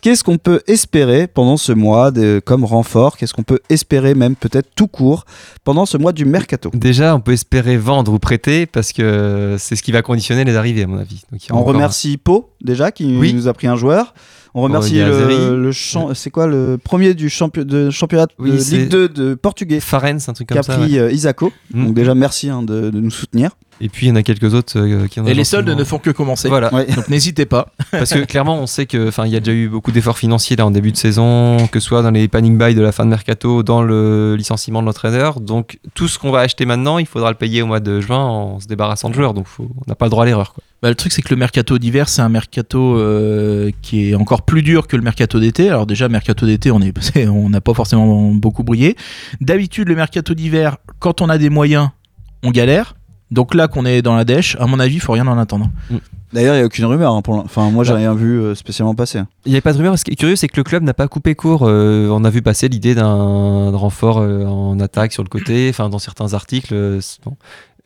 [0.07, 3.17] Qu'est-ce qu'on peut espérer pendant ce mois de- comme renfort?
[3.17, 5.25] Qu'est-ce qu'on peut espérer même peut-être tout court
[5.65, 6.71] pendant ce mois du mercato?
[6.73, 10.55] Déjà, on peut espérer vendre ou prêter parce que c'est ce qui va conditionner les
[10.55, 11.23] arrivées, à mon avis.
[11.29, 13.33] Donc, a On remercie Pau déjà qui Oui.
[13.33, 14.13] nous a pris un joueur.
[14.53, 18.55] On remercie le, le champ- c'est quoi le premier du champion, de championnat Oui, de
[18.77, 20.77] Ligue 2 de portugais Farens, un truc qui a comme ça.
[20.81, 20.99] pris ouais.
[20.99, 21.51] euh, Isako.
[21.73, 21.85] Mm.
[21.85, 23.51] Donc déjà merci hein, de, de nous soutenir.
[23.79, 25.69] Et puis, il y en a quelques autres euh, qui en ont Et les soldes
[25.69, 26.47] ne font que commencer.
[26.49, 26.73] Voilà.
[26.73, 26.85] Ouais.
[26.87, 27.71] Donc n'hésitez pas.
[27.91, 30.55] Parce que clairement, on sait que, enfin, il y a déjà eu beaucoup d'efforts financiers
[30.55, 33.05] là en début de saison, que ce soit dans les panic buy de la fin
[33.05, 35.39] de mercato, dans le licenciement de l'entraîneur.
[35.41, 38.23] Donc, tout ce qu'on va acheter maintenant, il faudra le payer au mois de juin
[38.23, 39.33] en se débarrassant de joueurs.
[39.33, 40.53] Donc, faut- on n'a pas le droit à l'erreur.
[40.53, 40.63] quoi.
[40.81, 44.43] Bah, le truc, c'est que le mercato d'hiver, c'est un mercato euh, qui est encore
[44.43, 45.69] plus dur que le mercato d'été.
[45.69, 46.93] Alors déjà, mercato d'été, on est,
[47.27, 48.95] on n'a pas forcément beaucoup brillé.
[49.41, 51.89] D'habitude, le mercato d'hiver, quand on a des moyens,
[52.43, 52.95] on galère.
[53.31, 55.69] Donc là, qu'on est dans la dèche, à mon avis, il faut rien en attendre.
[56.33, 57.13] D'ailleurs il n'y a aucune rumeur.
[57.13, 57.99] hein, pour l'in- enfin moi j'ai Ouais.
[57.99, 59.19] rien vu euh, spécialement passer.
[59.45, 59.97] Il n'y avait pas de rumeur.
[59.97, 61.63] Ce qui est curieux, c'est que le club n'a pas coupé court.
[61.65, 65.87] Euh, on a vu passer l'idée d'un renfort euh, en attaque sur le côté, enfin
[65.89, 66.73] dans certains articles.
[66.73, 67.37] euh, c'est- bon.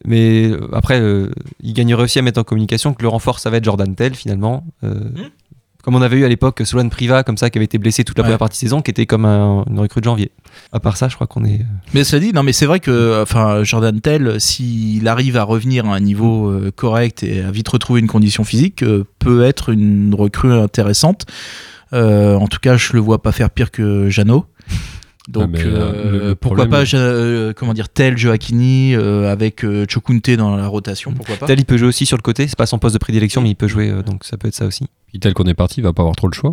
[0.06, 1.30] Mais euh, après, euh,
[1.62, 4.16] il gagnerait aussi à mettre en communication que le renfort, ça va être Jordan Tell
[4.16, 4.66] finalement.
[4.84, 4.96] Euh,
[5.84, 8.18] Comme on avait eu à l'époque Solon Priva, comme ça, qui avait été blessé toute
[8.18, 8.26] la Ouais.
[8.28, 10.32] première partie de saison, qui était comme un- une recrue de janvier.
[10.72, 11.62] À part ça, je crois qu'on est.
[11.94, 15.86] Mais cela dit, non, mais c'est vrai que, enfin, Jordan Tell, s'il arrive à revenir
[15.88, 19.70] à un niveau euh, correct et à vite retrouver une condition physique, euh, peut être
[19.70, 21.26] une recrue intéressante.
[21.94, 24.46] Euh, en tout cas, je le vois pas faire pire que Jeannot.
[25.30, 29.32] Donc, Ah, euh, euh, le- le pourquoi problème- pas, euh, comment dire, Tel, Joaquini, euh,
[29.32, 32.22] avec euh, Chokunte dans la rotation, pourquoi pas Tel, il peut jouer aussi sur le
[32.24, 32.48] côté.
[32.48, 34.56] C'est pas son poste de prédilection, mais il peut jouer, euh, donc ça peut être
[34.56, 34.88] ça aussi.
[35.12, 36.52] Puis tel qu'on est parti, il va pas avoir trop le choix.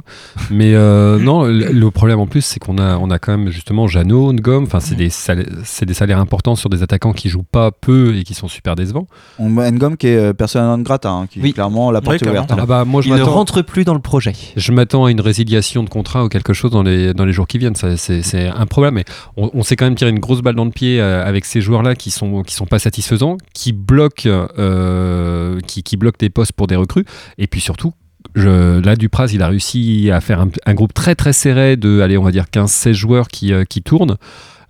[0.50, 3.86] Mais euh, non, le, problème en plus, c'est qu'on a, on a quand même justement
[3.86, 7.44] Jeannot, Ngom, enfin c'est des, salaires, c'est des salaires importants sur des attaquants qui jouent
[7.44, 9.06] pas peu et qui sont super décevants.
[9.38, 11.50] On Ngom qui est euh, persona non grata, hein, qui Oui.
[11.50, 12.40] est clairement la porte clairement.
[12.44, 12.59] ouverte.
[12.61, 14.32] Ah bah moi je il ne m'attends, rentre plus dans le projet.
[14.56, 17.46] je m'attends à une résiliation de contrat ou quelque chose dans les, dans les jours
[17.46, 17.76] qui viennent.
[17.76, 18.94] C'est un problème.
[18.94, 19.04] Mais
[19.36, 21.61] on, on s'est quand même tiré une grosse balle dans le pied euh, avec ces
[21.61, 24.28] joueurs-là qui sont, qui sont pas satisfaisants, qui bloquent,
[24.59, 27.04] euh, qui, qui bloquent des postes pour des recrues.
[27.38, 27.92] Et puis surtout,
[28.35, 32.01] je, là, Dupraz, il a réussi à faire un, un groupe très très serré de,
[32.01, 34.16] allez, on va dire 15-16 joueurs qui, euh, qui tournent.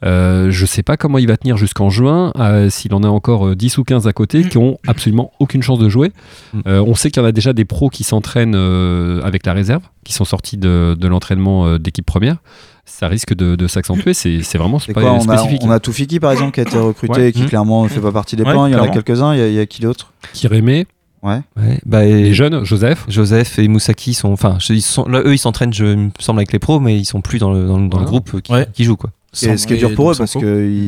[0.05, 3.49] Euh, je sais pas comment il va tenir jusqu'en juin, euh, s'il en a encore
[3.49, 6.13] euh, 10 ou 15 à côté qui ont absolument aucune chance de jouer.
[6.55, 6.61] Mm.
[6.69, 9.55] Euh, on sait qu'il y en a déjà des pros qui s'entraînent euh, avec la
[9.55, 12.37] réserve, qui sont sortis de, de l'entraînement euh, d'équipe première.
[12.85, 15.63] Ça risque de, de s'accentuer, c'est vraiment C'est pas quoi on a, spécifique.
[15.65, 17.29] on a Toufiki par exemple qui a été recruté Ouais.
[17.29, 17.49] et qui Mhm.
[17.49, 18.67] clairement ne fait pas partie des Ouais, plans.
[18.67, 19.35] Il y en a quelques-uns.
[19.35, 20.13] Il y a- il y, a qui d'autre?
[20.33, 20.87] Kirémé,
[21.23, 21.41] Ouais.
[21.57, 23.05] Ouais, bah, et- les jeunes, Joseph.
[23.09, 26.53] Joseph et Moussaki sont, enfin, ils sont, là, eux, ils s'entraînent, je me semble, avec
[26.53, 28.67] les pros, mais ils sont plus dans le, dans, le- groupe qui, Ouais.
[28.73, 29.11] qui joue, quoi.
[29.43, 30.39] Et ce qui est dur pour eux parce que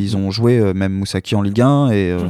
[0.00, 2.20] qu'ils ont joué euh, même Moussaki en Ligue 1 et euh,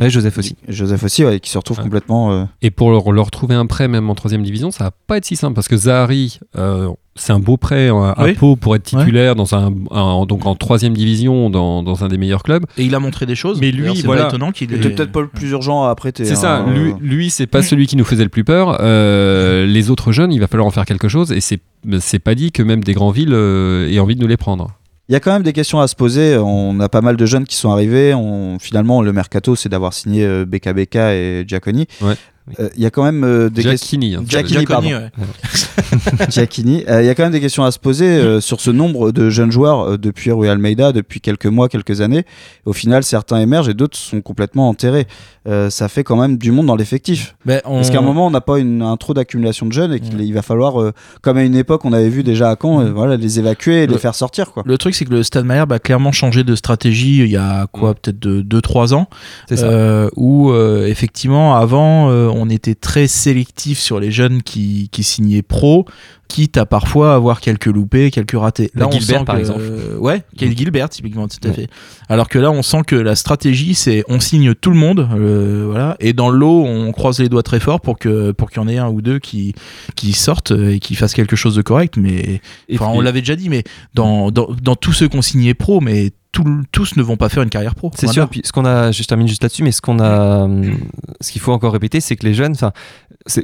[0.00, 0.56] Ouais, Joseph aussi.
[0.66, 1.84] Joseph aussi, ouais, qui se retrouve Ouais.
[1.84, 2.32] complètement.
[2.32, 5.18] euh, Et pour leur, leur trouver un prêt, même en troisième division, ça va pas
[5.18, 6.88] être si simple parce que Zahari, euh,
[7.18, 8.32] c'est un beau prêt à, à Oui.
[8.34, 12.16] Pau pour être titulaire dans un, un- donc en troisième division dans, dans un des
[12.18, 12.64] meilleurs clubs.
[12.78, 13.60] Et il a montré des choses.
[13.60, 14.22] Mais lui, c'est voilà.
[14.22, 16.24] pas étonnant qu'il ait- peut-être pas le plus urgent à prêter.
[16.24, 18.78] C'est hein, ça, euh, lui, lui c'est pas celui qui nous faisait le plus peur.
[18.80, 21.60] Euh, les autres jeunes, il va falloir en faire quelque chose et c'est
[22.00, 24.70] c'est pas dit que même des grandes villes euh, aient envie de nous les prendre.
[25.08, 26.36] Il y a quand même des questions à se poser.
[26.36, 28.12] On a pas mal de jeunes qui sont arrivés.
[28.14, 31.86] On, finalement, le mercato, c'est d'avoir signé euh, BKBK et Giaconi.
[32.02, 32.14] Ouais.
[32.60, 33.70] Euh, Il y a quand même euh, des hein.
[33.70, 33.98] questions.
[34.00, 34.88] Giacchini, Giacchini, pardon.
[34.88, 35.10] ouais.
[36.30, 36.84] Giacchini.
[36.88, 39.12] Euh, Il y a quand même des questions à se poser euh, sur ce nombre
[39.12, 42.24] de jeunes joueurs euh, depuis Rui Almeida, depuis quelques mois, quelques années.
[42.64, 45.06] Au final, certains émergent et d'autres sont complètement enterrés.
[45.46, 47.34] Euh, ça fait quand même du monde dans l'effectif.
[47.46, 49.92] Ben, on- Parce qu'à un moment, on n'a pas une, un trop d'accumulation de jeunes
[49.94, 50.92] et qu'il il va falloir, euh,
[51.22, 53.86] comme à une époque, on avait vu déjà à Caen, euh, voilà, les évacuer et
[53.86, 54.52] les Le- faire sortir.
[54.52, 54.62] Quoi.
[54.66, 57.66] Le truc, c'est que le Stade Malherbe a clairement changé de stratégie il y a
[57.72, 59.08] quoi, peut-être 2-3 ans.
[59.48, 59.66] C'est ça.
[59.66, 65.42] Euh, où, euh, effectivement, avant, euh, on était très sélectif sur les jeunes qui, signaient
[65.42, 65.86] pro,
[66.28, 68.70] quitte à parfois avoir quelques loupés, quelques ratés.
[68.74, 69.60] Bah, on Gilbert, sent par que- exemple.
[69.62, 71.54] euh, ouais, Kyle Gilbert, typiquement, tout à Ouais.
[71.54, 71.66] fait.
[72.08, 75.64] Alors que là, on sent que la stratégie, c'est on signe tout le monde, euh,
[75.66, 78.60] voilà, et dans le lot, on croise les doigts très fort pour que pour qu'il
[78.62, 79.54] y en ait un ou deux qui
[79.96, 81.96] qui sortent et qui fassent quelque chose de correct.
[81.96, 83.64] Mais Et enfin, on l'avait déjà dit, mais
[83.94, 87.42] dans, dans, dans tous ceux qu'on signait pro, mais tout- tous ne vont pas faire
[87.42, 87.90] une carrière pro.
[87.94, 88.28] C'est sûr.
[88.28, 90.76] Puis ce qu'on a, je termine juste là-dessus, mais ce qu'on a, hum,
[91.22, 92.72] ce qu'il faut encore répéter, c'est que les jeunes, enfin,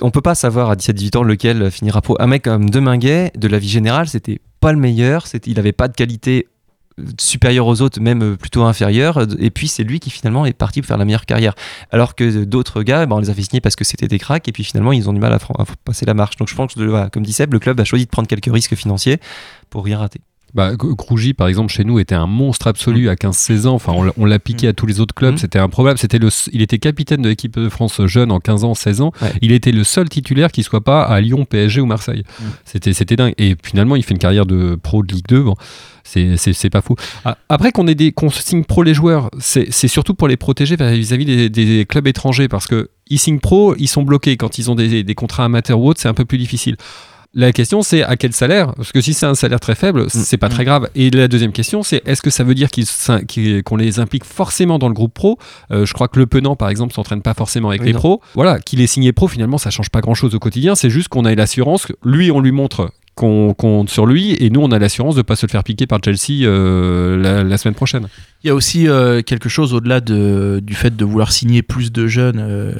[0.00, 2.16] on peut pas savoir à 17-18 ans lequel finira pro.
[2.20, 5.26] Un mec comme Deminguet, de la vie générale, c'était pas le meilleur.
[5.46, 6.48] Il avait pas de qualité
[6.98, 9.26] euh, supérieure aux autres, même euh, plutôt inférieure.
[9.38, 11.54] Et puis c'est lui qui finalement est parti pour faire la meilleure carrière.
[11.90, 14.48] Alors que d'autres gars, ben, on les a fait signer parce que c'était des cracks.
[14.48, 15.38] Et puis finalement, ils ont du mal à,
[15.84, 16.36] passer la marche.
[16.36, 18.76] Donc je pense que, comme dit Seb, le club a choisi de prendre quelques risques
[18.76, 19.18] financiers
[19.70, 20.20] pour rien rater.
[20.54, 23.74] Bah, Gr- Grougy, par exemple, chez nous, était un monstre absolu à 15-16 ans.
[23.74, 25.34] Enfin, on l'a- on l'a piqué à tous les autres clubs.
[25.34, 25.38] Mm.
[25.38, 25.98] C'était improbable.
[25.98, 29.12] C'était le, il était capitaine de l'équipe de France jeune en 15 ans, 16 ans.
[29.20, 29.32] Ouais.
[29.42, 32.22] Il était le seul titulaire qui soit pas à Lyon, PSG ou Marseille.
[32.64, 33.34] C'était, c'était dingue.
[33.38, 35.42] Et finalement, il fait une carrière de pro de Ligue 2.
[35.42, 35.54] Bon,
[36.04, 36.94] c'est, c'est, c'est pas fou.
[37.48, 40.76] Après qu'on ait des, qu'on signe pro les joueurs, c'est, c'est surtout pour les protéger
[40.76, 44.70] vis-à-vis des, des clubs étrangers parce que ils signent pro, ils sont bloqués quand ils
[44.70, 46.00] ont des, des contrats amateurs ou autres.
[46.00, 46.76] C'est un peu plus difficile.
[47.36, 48.74] La question, c'est à quel salaire?
[48.76, 50.88] Parce que si c'est un salaire très faible, c'est pas très grave.
[50.94, 52.68] Et la deuxième question, c'est est-ce que ça veut dire
[53.64, 55.38] qu'on les implique forcément dans le groupe pro?
[55.72, 57.98] Euh, Je crois que Le Penant, par exemple, s'entraîne pas forcément avec Oui, les non.
[57.98, 58.20] pros.
[58.34, 60.76] Voilà, qu'il ait signé pro, finalement, ça change pas grand-chose au quotidien.
[60.76, 64.50] C'est juste qu'on a l'assurance, que lui, on lui montre qu'on compte sur lui, et
[64.50, 67.58] nous, on a l'assurance de pas se le faire piquer par Chelsea euh, la, la
[67.58, 68.08] semaine prochaine.
[68.42, 71.92] Il y a aussi euh, quelque chose au-delà de, du fait de vouloir signer plus
[71.92, 72.38] de jeunes.
[72.40, 72.72] euh,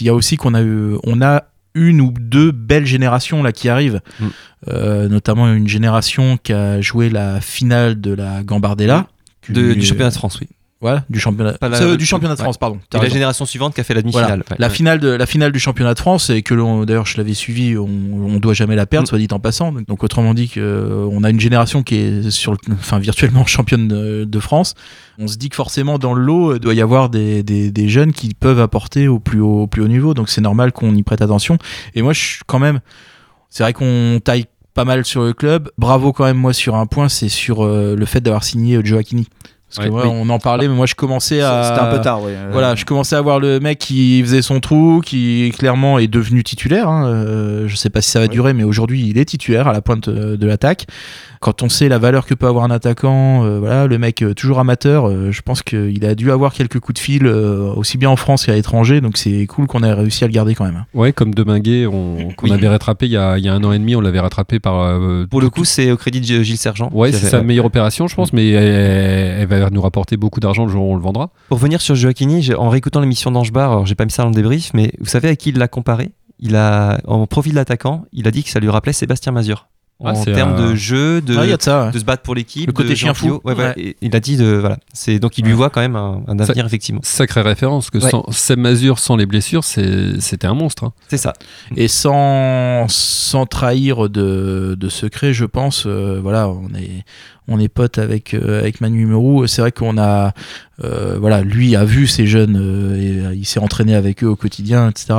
[0.00, 1.44] il y a aussi qu'on a eu, on a
[1.74, 4.26] une ou deux belles générations là qui arrivent, Mm.
[4.68, 9.08] Euh, notamment une génération qui a joué la finale de la Gambardella,
[9.50, 10.48] De- du championnat de France, oui.
[10.84, 12.44] Voilà, du championnat, Pas la- c'est, du championnat de ouais.
[12.44, 12.78] France, pardon.
[12.94, 14.26] Et la génération suivante qui a fait la Voilà.
[14.26, 14.44] demi-finale.
[14.50, 14.56] Ouais.
[14.58, 17.32] La finale de la finale du championnat de France et que l'on d'ailleurs je l'avais
[17.32, 19.08] suivi, on, on doit jamais la perdre, Mm.
[19.08, 19.72] soit dit en passant.
[19.88, 23.46] Donc autrement dit que euh, on a une génération qui est sur le, enfin virtuellement
[23.46, 24.74] championne de, de France.
[25.18, 27.88] On se dit que forcément dans le lot euh, doit y avoir des, des, des
[27.88, 30.12] jeunes qui peuvent apporter au plus haut au plus haut niveau.
[30.12, 31.56] Donc c'est normal qu'on y prête attention.
[31.94, 32.80] Et moi je quand même,
[33.48, 35.70] c'est vrai qu'on taille pas mal sur le club.
[35.78, 39.28] Bravo quand même moi sur un point, c'est sur euh, le fait d'avoir signé Joaquini.
[39.76, 41.64] Parce que Ouais, on en parlait, mais moi je commençais à.
[41.64, 42.32] C'était un peu tard, oui.
[42.52, 46.44] Voilà, je commençais à voir le mec qui faisait son trou, qui clairement est devenu
[46.44, 46.88] titulaire.
[46.88, 47.06] hein.
[47.08, 49.80] Euh, je sais pas si ça va durer, mais aujourd'hui il est titulaire à la
[49.82, 50.86] pointe euh, de l'attaque.
[51.44, 54.32] Quand on sait la valeur que peut avoir un attaquant, euh, voilà, le mec euh,
[54.32, 57.98] toujours amateur, euh, je pense qu'il a dû avoir quelques coups de fil euh, aussi
[57.98, 60.64] bien en France qu'à l'étranger, donc c'est cool qu'on ait réussi à le garder quand
[60.64, 60.86] même.
[60.94, 62.52] Ouais, comme Deminguet, on, qu'on Oui.
[62.54, 64.58] avait rattrapé il y, a, il y a un an et demi, on l'avait rattrapé
[64.58, 64.80] par.
[64.80, 66.88] euh, Pour le coup, c'est au crédit de Gilles Sergent.
[66.94, 70.64] Ouais, c'est sa meilleure opération, je pense, mais elle, elle va nous rapporter beaucoup d'argent
[70.64, 71.28] le jour où on le vendra.
[71.50, 74.30] Pour venir sur Joaquini, j'ai- en réécoutant l'émission d'Angebar, alors j'ai pas mis ça dans
[74.30, 76.12] le débrief, mais vous savez à qui il l'a comparé?
[76.40, 79.68] Il a, en profil d'attaquant, il a dit que ça lui rappelait Sébastien Mazur.
[80.02, 81.90] Ah, en termes un- de jeu, de, Ah, de ça, ouais.
[81.92, 83.40] de se battre pour l'équipe, Le côté chien fou.
[83.44, 83.70] Ouais, voilà.
[83.70, 83.80] Ouais.
[83.82, 84.78] Et il a dit de voilà.
[84.92, 87.00] C'est donc il lui voit quand même un, un avenir effectivement.
[87.04, 88.10] Sacrée référence, que Ouais.
[88.10, 90.84] sans Mazur, sans les blessures, c'était un monstre.
[90.84, 90.92] hein.
[91.08, 91.32] C'est ça.
[91.76, 97.04] Et sans, sans trahir de, de secret, je pense, euh, voilà, on est,
[97.48, 99.46] on est potes avec, euh, avec Manu Meroux.
[99.46, 100.32] C'est vrai qu'on a,
[100.82, 104.28] euh, voilà, lui a vu ces jeunes euh, et euh, il s'est entraîné avec eux
[104.28, 105.14] au quotidien, etc.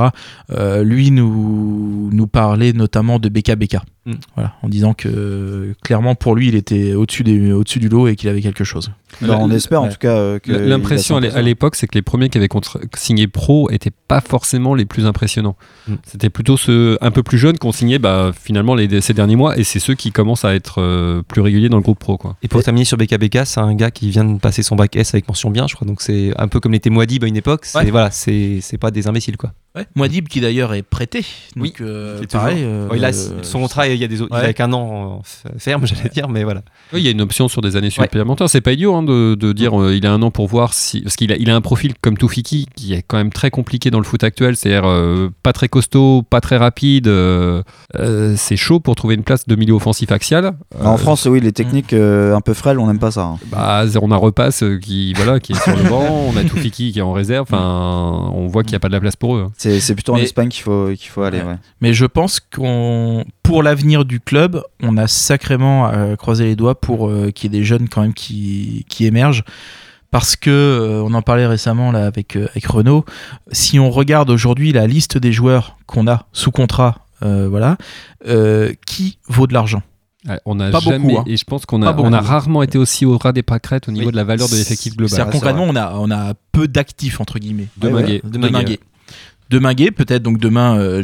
[0.50, 3.76] Euh, lui nous, nous parlait notamment de BKBK.
[4.04, 4.12] Mm.
[4.36, 8.14] Voilà, en disant que clairement pour lui il était au-dessus des- au-dessus du lot et
[8.16, 8.90] qu'il avait quelque chose.
[9.22, 10.52] Alors, on espère en tout cas euh, que.
[10.52, 13.92] L'impression à l'é- à l'époque, c'est que les premiers qui avaient contre- signé pro étaient
[14.08, 15.56] pas forcément les plus impressionnants.
[15.88, 15.94] Mm.
[16.04, 19.36] C'était plutôt ceux un peu plus jeunes qui ont signé bah, finalement les, ces derniers
[19.36, 22.16] mois, et c'est ceux qui commencent à être euh, plus réguliers dans le groupe pro.
[22.18, 22.36] Quoi.
[22.42, 25.14] Et pour terminer sur BKBK, c'est un gars qui vient de passer son bac S
[25.14, 25.86] avec mention bien, je crois.
[25.86, 27.64] Donc c'est un peu comme l'était Moadib à une époque.
[27.66, 27.90] C'est Ouais.
[27.90, 29.52] voilà, c'est pas des imbéciles quoi.
[29.76, 29.86] Ouais.
[29.94, 31.20] Moadib qui d'ailleurs est prêté.
[31.54, 32.58] Donc, Oui, euh, C'est pareil.
[32.62, 34.48] euh, il a son contrat, il y a des autres- il Ouais.
[34.48, 35.20] a qu'un an
[35.58, 36.62] ferme, j'allais dire, mais voilà.
[36.92, 38.48] Oui, il y a une option sur des années supplémentaires.
[38.48, 41.02] C'est pas idiot hein, de, de dire euh, il a un an pour voir si.
[41.02, 43.90] Parce qu'il a, il a un profil comme Toufiki qui est quand même très compliqué
[43.90, 44.56] dans le foot actuel.
[44.56, 47.08] C'est-à-dire euh, pas très costaud, pas très rapide.
[47.08, 47.62] euh,
[47.96, 50.52] euh, c'est chaud pour trouver une place de milieu offensif axial.
[50.82, 53.22] En France, oui, les techniques euh, un peu frêles, on n'aime pas ça.
[53.24, 53.38] hein.
[53.50, 56.98] Bah, on a Repasse qui, voilà, qui est sur le banc, on a Toufiki qui
[56.98, 57.46] est en réserve.
[57.50, 59.44] Enfin, on voit qu'il n'y a pas de la place pour eux.
[59.46, 59.52] hein.
[59.70, 61.38] C'est c'est plutôt en Mais- Espagne qu'il faut, qu'il faut aller.
[61.40, 61.44] Ouais.
[61.44, 61.56] ouais.
[61.80, 66.80] Mais je pense qu'on, pour l'avenir du club, on a sacrément à croiser les doigts
[66.80, 69.44] pour euh, qu'il y ait des jeunes quand même qui, qui émergent.
[70.12, 73.04] Parce que, euh, on en parlait récemment là avec, euh, avec Renault,
[73.50, 77.76] si on regarde aujourd'hui la liste des joueurs qu'on a sous contrat, euh, voilà,
[78.26, 79.82] euh, qui vaut de l'argent?
[80.28, 81.24] Ouais, on a Pas beaucoup, hein.
[81.26, 83.92] et je pense qu'on a, on a rarement été aussi au ras des pâquerettes au
[83.92, 84.12] niveau Oui.
[84.12, 85.10] de la valeur de l'effectif global.
[85.10, 87.68] C'est-à-dire concrètement, on a, on a peu d'actifs, entre guillemets.
[87.76, 88.22] De Minguet.
[88.24, 88.80] De Minguet.
[89.48, 91.02] De Minguet, peut-être donc demain euh,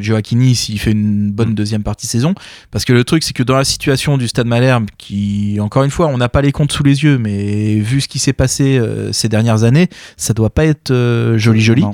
[0.54, 2.34] s'il fait une bonne deuxième partie de saison.
[2.72, 5.90] Parce que le truc, c'est que dans la situation du Stade Malherbe, qui, encore une
[5.90, 8.78] fois, on n'a pas les comptes sous les yeux, mais vu ce qui s'est passé
[8.78, 11.84] euh, ces dernières années, ça doit pas être euh, joli joli.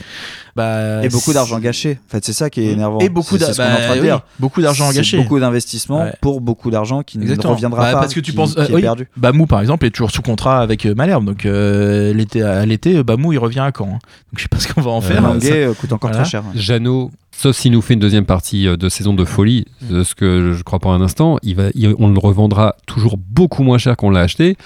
[0.57, 2.01] Bah, Et beaucoup d'argent gâché.
[2.09, 2.99] En fait, c'est ça qui est énervant.
[2.99, 5.16] Et beaucoup C'est- d'a- c'est ce qu'on est en bah, oui, beaucoup d'argent gâché.
[5.18, 6.12] Beaucoup d'investissements Ouais.
[6.20, 7.51] pour beaucoup d'argent qui Exactement.
[7.53, 8.01] ne reviendra Bah, pas.
[8.01, 9.07] parce que tu qui- penses qui euh, est oui, perdu.
[9.16, 13.38] Bamou par exemple est toujours sous contrat avec Malherbe donc l'été à l'été Bamou il
[13.38, 13.90] revient à Caen hein.
[13.92, 16.24] donc je sais pas ce qu'on va en faire Manguet, Ça- coûte encore Voilà.
[16.24, 16.38] très cher.
[16.41, 16.51] Ouais.
[16.61, 20.14] Jeannot, sauf s'il nous fait une deuxième partie euh, de saison de folie, de ce
[20.14, 23.78] que je crois pas un instant, il va, il- on le revendra toujours beaucoup moins
[23.78, 24.57] cher qu'on l'a acheté.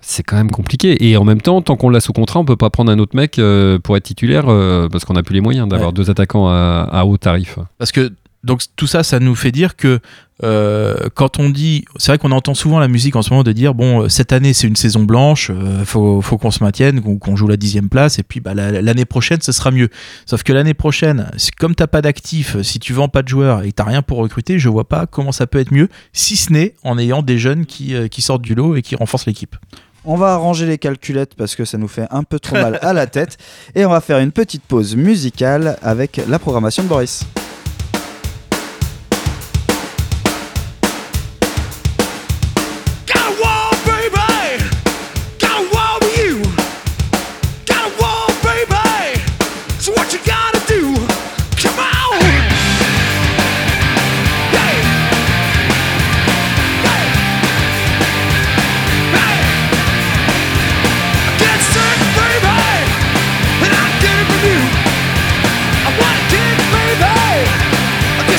[0.00, 1.08] C'est quand même compliqué.
[1.08, 3.16] Et en même temps, tant qu'on l'a sous contrat, on peut pas prendre un autre
[3.16, 5.94] mec euh, pour être titulaire euh, parce qu'on n'a plus les moyens d'avoir Ouais.
[5.94, 7.58] deux attaquants à, à haut tarif.
[7.78, 8.12] Parce que
[8.44, 10.00] donc tout ça, ça nous fait dire que
[10.44, 13.50] euh, quand on dit, c'est vrai qu'on entend souvent la musique en ce moment de
[13.50, 17.00] dire bon euh, cette année c'est une saison blanche, euh, faut, faut qu'on se maintienne,
[17.18, 19.88] qu'on joue la dixième place et puis bah, la- l'année prochaine ce sera mieux.
[20.26, 23.72] Sauf que l'année prochaine, comme t'as pas d'actifs, si tu vends pas de joueurs et
[23.72, 26.74] t'as rien pour recruter, je vois pas comment ça peut être mieux, si ce n'est
[26.84, 29.56] en ayant des jeunes qui, euh, qui sortent du lot et qui renforcent l'équipe.
[30.04, 32.92] On va ranger les calculettes parce que ça nous fait un peu trop mal à
[32.92, 33.36] la tête.
[33.74, 37.24] Et on va faire une petite pause musicale avec la programmation de Boris.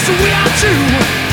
[0.09, 1.28] We are too.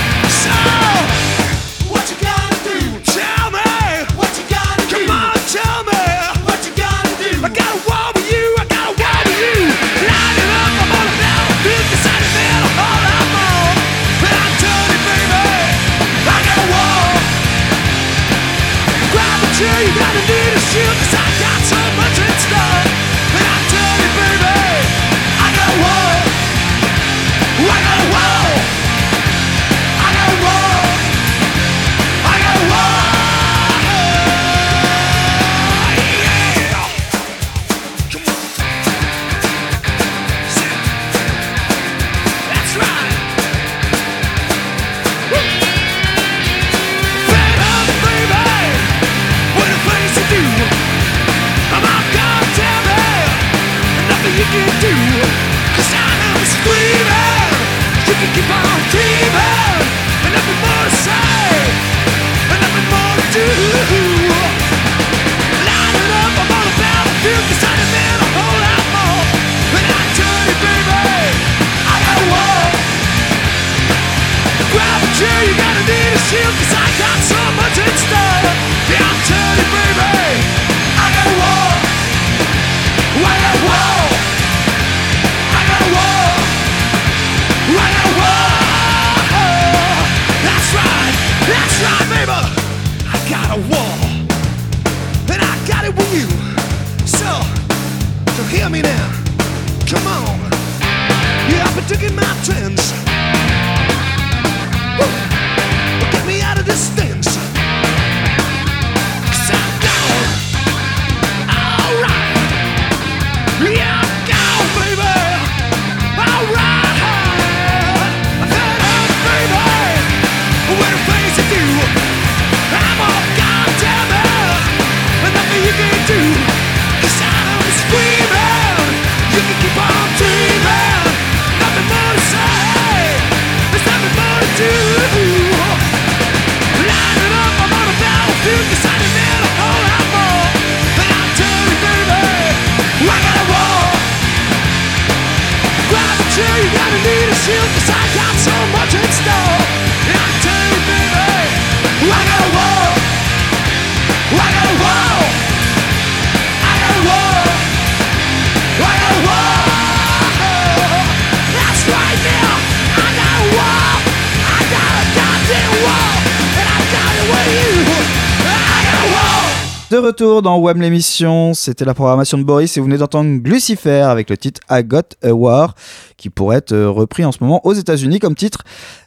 [170.06, 174.30] Retour dans WAM l'émission, c'était la programmation de Boris et vous venez d'entendre Lucifer avec
[174.30, 175.74] le titre I Got a War
[176.16, 178.62] qui pourrait être euh, repris en ce moment aux États-Unis comme titre,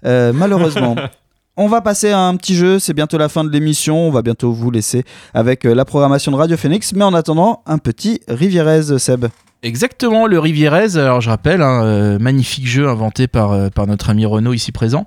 [0.05, 0.95] euh, malheureusement.
[1.55, 4.21] On va passer à un petit jeu, c'est bientôt la fin de l'émission, on va
[4.21, 8.21] bientôt vous laisser avec euh, la programmation de Radio Phoenix, mais en attendant, un petit
[8.29, 9.25] Rivierez, Seb.
[9.61, 14.09] Exactement, le Rivierez, alors je rappelle, un euh, magnifique jeu inventé par, euh, par notre
[14.09, 15.05] ami Renaud ici présent,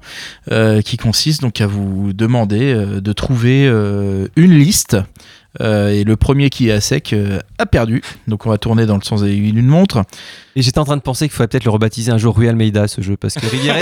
[0.51, 3.67] euh, qui consiste donc à vous demander de trouver
[4.37, 4.99] une liste,
[5.61, 8.87] euh, et le premier qui est à sec euh, a perdu, donc on va tourner
[8.87, 10.03] dans le sens des aiguilles d'une montre.
[10.57, 12.89] Et j'étais en train de penser qu'il faudrait peut-être le rebaptiser un jour Rue Almeida
[12.89, 13.77] ce jeu parce que Rivieres,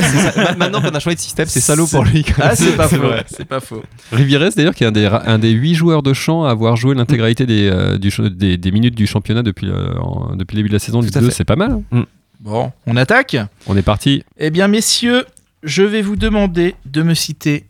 [0.59, 2.25] maintenant qu'on a changé de système, c'est salaud pour lui.
[2.41, 2.97] Ah c'est pas faux,
[3.27, 3.83] c'est pas faux.
[4.13, 6.95] Rivieres, d'ailleurs, qui est un des, un des 8 joueurs de champ à avoir joué
[6.95, 9.69] l'intégralité des, euh, du des, des minutes du championnat depuis,
[10.01, 11.01] en- depuis le début de la saison.
[11.01, 11.35] Du Tout à 2, fait.
[11.35, 11.81] c'est pas mal.
[11.93, 12.05] hein.
[12.41, 14.23] Bon, on attaque On est parti.
[14.39, 15.27] Eh bien, messieurs,
[15.63, 17.67] je vais vous demander de me citer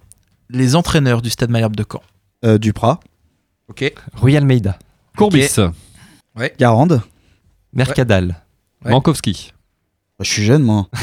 [0.49, 2.03] les entraîneurs du Stade Malherbe de Caen.
[2.45, 3.01] Euh, Duprat,
[3.71, 3.93] Ok.
[4.15, 4.79] Rue Almeida,
[5.17, 5.57] Courbis,
[6.59, 7.01] Garande.
[7.73, 8.37] Mercadal,
[8.85, 8.91] Ouais.
[8.91, 9.53] Mankowski.
[10.19, 10.89] Bah, je suis jeune, moi.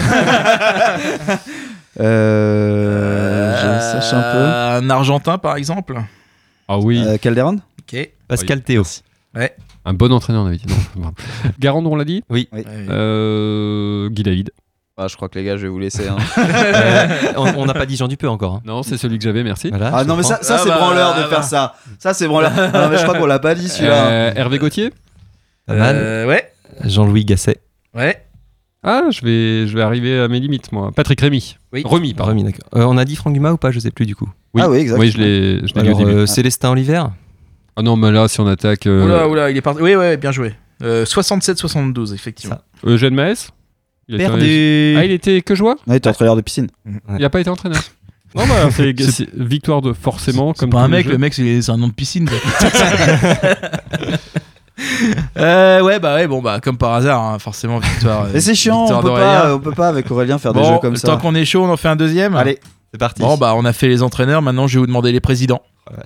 [2.00, 6.02] euh, je sache un Euh, Un Argentin, par exemple.
[6.68, 7.10] Ah oui, peu.
[7.10, 8.10] Euh, Calderon Ok.
[8.28, 8.84] Pascal Théo.
[9.86, 10.66] un bon entraîneur, on avait dit.
[10.68, 10.76] Non,
[11.08, 11.14] bon.
[11.60, 12.50] Garand, on l'a dit Oui.
[12.54, 14.52] Euh, Guy David.
[15.00, 16.08] Ah, je crois que les gars, je vais vous laisser.
[16.08, 16.18] hein.
[16.38, 18.56] Euh, on n'a pas dit Jean Dupeux encore.
[18.56, 18.62] hein.
[18.66, 19.70] Non, c'est celui que j'avais, merci.
[19.70, 21.28] Voilà, Ah non, mais ça, ça Ah c'est bah, branleur de bah.
[21.28, 21.76] faire ça.
[22.00, 22.52] Ça, c'est branleur.
[22.52, 24.08] non, mais je crois qu'on l'a pas dit celui-là.
[24.08, 24.92] Euh, Hervé Gauthier.
[25.70, 26.52] Euh, ouais.
[26.84, 27.58] Jean-Louis Gasset.
[27.94, 28.24] Ouais.
[28.84, 30.92] Ah, je vais, je vais arriver à mes limites, moi.
[30.96, 31.58] Patrick Rémy.
[31.74, 31.84] Oui.
[31.86, 32.34] Remis, pardon.
[32.42, 32.68] D'accord.
[32.76, 34.30] Euh, on a dit Franck Dumas ou pas Je sais plus du coup.
[34.54, 34.62] Oui.
[34.64, 34.98] Ah oui, exact.
[35.00, 36.12] Oui, je l'ai je l'ai dit au Alors, début.
[36.12, 37.04] euh, Célestin Oliver.
[37.76, 39.82] Ah non, mais là, si on attaque euh, Oula, oula, il est parti.
[39.82, 40.56] Oui, ouais, bien joué.
[40.84, 42.58] Euh, 67-72, effectivement.
[42.86, 43.50] Eugène Maes
[44.08, 44.96] il a été- Perdu.
[44.98, 46.68] Ah, il était que joueur Ouais, t'es entraîneur de piscine.
[47.10, 47.82] Il n'a pas été entraîneur
[48.36, 50.54] Non, bah, c'est c'est victoire de forcément.
[50.54, 52.30] C'est comme pas un mec, le mec, c'est c'est un nom de piscine.
[55.38, 58.24] Euh, ouais, bah ouais, bon, bah comme par hasard, hein, forcément, victoire.
[58.26, 60.78] euh, Mais c'est chiant, on peut, pas, on peut pas avec Aurélien faire des jeux
[60.82, 61.08] comme ça.
[61.08, 62.36] tant qu'on est chaud, on en fait un deuxième.
[62.36, 62.60] Allez.
[62.92, 63.22] C'est parti.
[63.22, 65.62] Bon, bah on a fait les entraîneurs, maintenant je vais vous demander les présidents.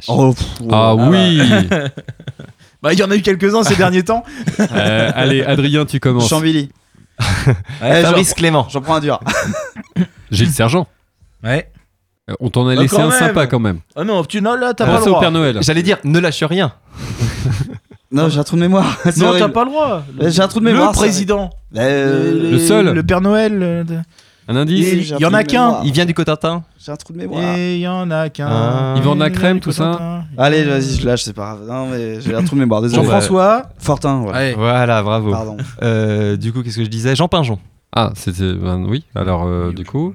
[0.07, 1.41] Oh, pff, Ah oui
[2.81, 4.23] Bah il y en a eu quelques-uns ces derniers temps.
[4.59, 6.29] Euh, Allez, Adrien, tu commences.
[6.29, 6.69] Chambili.
[7.81, 8.67] Ouais, Fabrice Clément.
[8.69, 9.19] J'en prends un dur.
[10.31, 10.87] Gilles Sergent.
[11.43, 11.71] Ouais.
[12.29, 13.19] Euh, On t'en a Ah, laissé quand un même.
[13.19, 13.79] sympa quand même.
[13.95, 15.21] Ah non, tu non, là, t'as pas Pensez le au droit.
[15.21, 15.57] Père Noël.
[15.61, 16.73] J'allais dire, ne lâche rien.
[18.13, 18.97] Non, j'ai un trou de mémoire.
[19.05, 19.45] C'est Non, horrible.
[19.47, 20.03] t'as pas le droit.
[20.19, 20.89] J'ai un trou de mémoire.
[20.91, 21.49] Le président.
[21.77, 22.87] Euh, Le seul.
[22.93, 23.57] Le Père Noël.
[23.63, 23.99] euh, de-
[24.47, 25.81] Un indice il y en a qu'un.
[25.83, 26.63] Il vient du Cotentin.
[26.83, 27.55] J'ai un trou de mémoire.
[27.57, 28.47] Et il y en a qu'un.
[28.49, 28.95] Ah.
[28.97, 30.23] Yvan Il y en a Crème, tout ça.
[30.37, 31.67] Allez, vas-y, je lâche, c'est pas grave.
[31.67, 33.03] Non, mais j'ai un trou de mémoire, désolé.
[33.03, 33.69] Jean-François.
[33.77, 34.37] Fortin, voilà.
[34.39, 34.53] Ouais.
[34.57, 35.31] Voilà, bravo.
[35.31, 35.57] Pardon.
[35.83, 37.15] Euh, du coup, qu'est-ce que je disais?
[37.15, 37.59] Jean Pinjon.
[37.95, 38.53] Ah, c'était.
[38.53, 40.13] ben oui, alors euh, du coup.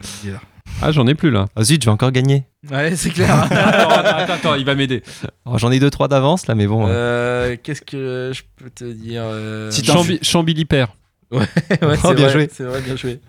[0.83, 1.47] Ah, j'en ai plus là.
[1.57, 2.45] Ah zut, je vais encore gagner.
[2.71, 3.33] Ouais, c'est clair.
[3.51, 5.03] attends, attends, attends, il va m'aider.
[5.47, 6.87] Oh, J'en ai deux trois d'avance là, mais bon.
[6.89, 10.89] Euh, Qu'est-ce que je peux te dire euh, Chambi- Chambilly-Père.
[11.33, 11.41] Ouais,
[11.83, 12.51] Oh, c'est bien vrai, joué.
[12.53, 13.21] C'est vrai, bien joué.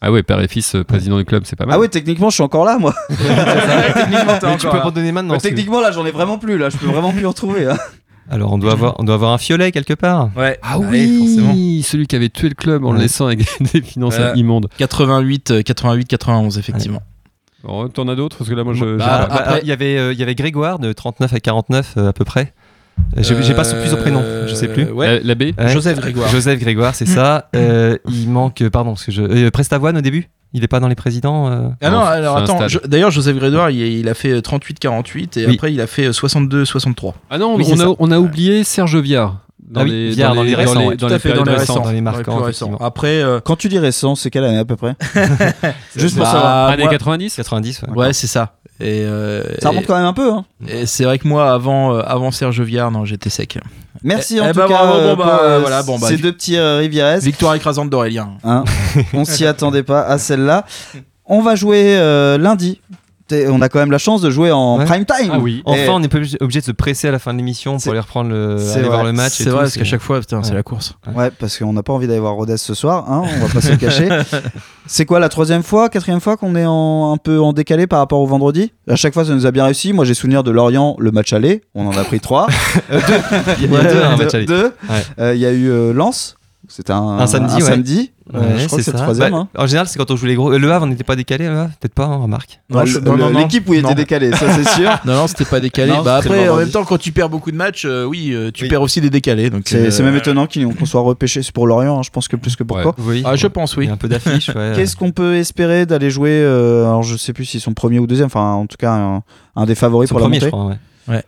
[0.00, 1.74] Ah ouais, père et fils, euh, président du club, c'est pas mal.
[1.74, 2.94] Ah ouais, techniquement, je suis encore là, moi.
[3.08, 4.82] Techniquement, Mais tu peux là.
[4.84, 5.34] redonner maintenant.
[5.34, 6.56] Mais techniquement, là, j'en ai vraiment plus.
[6.58, 7.66] Là, je peux vraiment plus en retrouver.
[7.66, 7.76] hein.
[8.30, 10.28] Alors, on doit avoir, on doit avoir un fiolet quelque part.
[10.36, 10.58] Ouais.
[10.62, 11.54] Ah Ouais, oui, forcément.
[11.82, 13.40] celui qui avait tué le club en le laissant avec
[13.72, 14.68] des finances Euh, immondes.
[14.76, 17.02] 88, euh, 88, 91, effectivement.
[17.66, 18.36] Oh, T'en as d'autres?
[18.36, 18.96] Parce que là, moi, je.
[18.98, 21.40] Bah, Ah, bah, après- il y avait, euh, il y avait Grégoire de 39 à
[21.40, 22.52] 49 euh, à peu près.
[23.16, 24.84] Euh, J'ai pas son plus au prénom, je sais plus.
[24.84, 25.18] Euh, Ouais.
[25.20, 25.68] La, la B Ouais.
[25.68, 26.28] Joseph Grégoire.
[26.28, 27.48] Joseph Grégoire, c'est ça.
[27.56, 30.28] Euh, il manque, euh, pardon, parce que je, euh, Prestavoine au début.
[30.54, 31.50] Il est pas dans les présidents.
[31.50, 35.46] euh Ah non, Non, alors attends, d'ailleurs Joseph Grégoire, il, il a fait 38-48 et
[35.46, 35.54] Oui.
[35.56, 37.12] après il a fait 62-63.
[37.30, 39.44] Ah non, Oui, on, a, on a oublié Serge Viard.
[39.70, 41.80] Dans Ah oui, les, Viard, dans les récents, dans à fait, dans les récents.
[41.82, 42.76] dans les Dans marquants, récents.
[42.80, 44.94] Après, euh, Quand tu dis récent, c'est quelle année à peu près
[45.96, 46.68] Juste pour bah, savoir.
[46.68, 47.82] Années moi- 90 90.
[47.82, 47.94] ouais.
[47.94, 48.54] Ouais, c'est ça.
[48.80, 50.32] Et, euh, Ça remonte quand même un peu.
[50.32, 50.44] Hein.
[50.86, 53.58] c'est vrai que moi, avant, euh, avant Serge Viard, non, j'étais sec.
[54.04, 55.98] Merci Eh- en eh tout bah, cas bravo, euh, bon, bah, pour, euh, voilà, bon,
[55.98, 57.18] bah, ces deux petits euh, Rivieres.
[57.18, 58.34] Victoire écrasante d'Aurélien.
[58.44, 58.64] Hein.
[59.14, 60.64] On s'y attendait pas à celle-là.
[61.26, 61.96] On va jouer
[62.38, 62.80] lundi.
[63.50, 64.84] On a quand même la chance de jouer en Ouais.
[64.84, 65.30] prime time.
[65.32, 65.62] Ah oui.
[65.64, 67.90] Enfin, Et- on n'est pas obligé- de se presser à la fin de l'émission pour
[67.92, 68.82] aller reprendre le, aller vrai.
[68.82, 69.32] voir le match.
[69.40, 70.94] et C'est tout, vrai, parce qu'à chaque fois, putain, c'est la course.
[71.14, 73.60] Ouais, parce qu'on n'a pas envie d'aller voir Rodez ce soir, hein, on va pas
[73.60, 74.08] se le cacher.
[74.90, 77.98] C'est quoi la troisième fois, quatrième fois qu'on est en, un peu en décalé par
[77.98, 78.72] rapport au vendredi?
[78.88, 79.92] À chaque fois, ça nous a bien réussi.
[79.92, 82.46] Moi, j'ai souvenir de Lorient, le match aller, on en a pris trois.
[82.90, 82.96] Deux.
[83.60, 84.46] Il y a deux, un match aller.
[84.46, 84.72] Deux.
[85.18, 85.36] Ouais.
[85.36, 86.36] Il y a eu euh, Lens,
[86.68, 87.60] c'était un, Un samedi, ouais.
[87.62, 88.12] samedi.
[88.32, 89.04] Ouais, je crois que c'est le ça.
[89.04, 89.30] troisième.
[89.32, 89.48] Bah, hein.
[89.56, 90.52] En général, c'est quand on joue les gros.
[90.52, 92.60] euh, Le Havre, on n'était pas décalé, le Havre Peut-être pas, hein, remarque.
[92.68, 93.38] Non, Ouais, je- le- non, non, non.
[93.38, 94.90] L'équipe où il était décalé, ça c'est sûr.
[95.06, 95.92] Non, non, c'était pas décalé.
[95.92, 98.50] Non, bah après, en même temps, quand tu perds beaucoup de matchs, euh, oui, euh,
[98.52, 98.68] tu Oui.
[98.68, 99.48] perds aussi des décalés.
[99.48, 101.42] Donc, C'est euh, c'est même étonnant qu'on soit repêché.
[101.42, 102.82] C'est pour Lorient, hein, je pense que plus que pour Ouais.
[102.82, 102.94] Caen.
[102.98, 103.22] Oui.
[103.24, 103.86] Ah, je pense, Il oui.
[103.86, 104.72] y a un peu d'affiche, ouais.
[104.76, 108.26] Qu'est-ce qu'on peut espérer d'aller jouer Alors je sais plus s'ils sont premier ou deuxième,
[108.26, 109.22] enfin en tout cas un,
[109.56, 110.52] un des favoris pour la premiers, je montée.
[110.52, 110.66] crois,
[111.14, 111.22] ouais.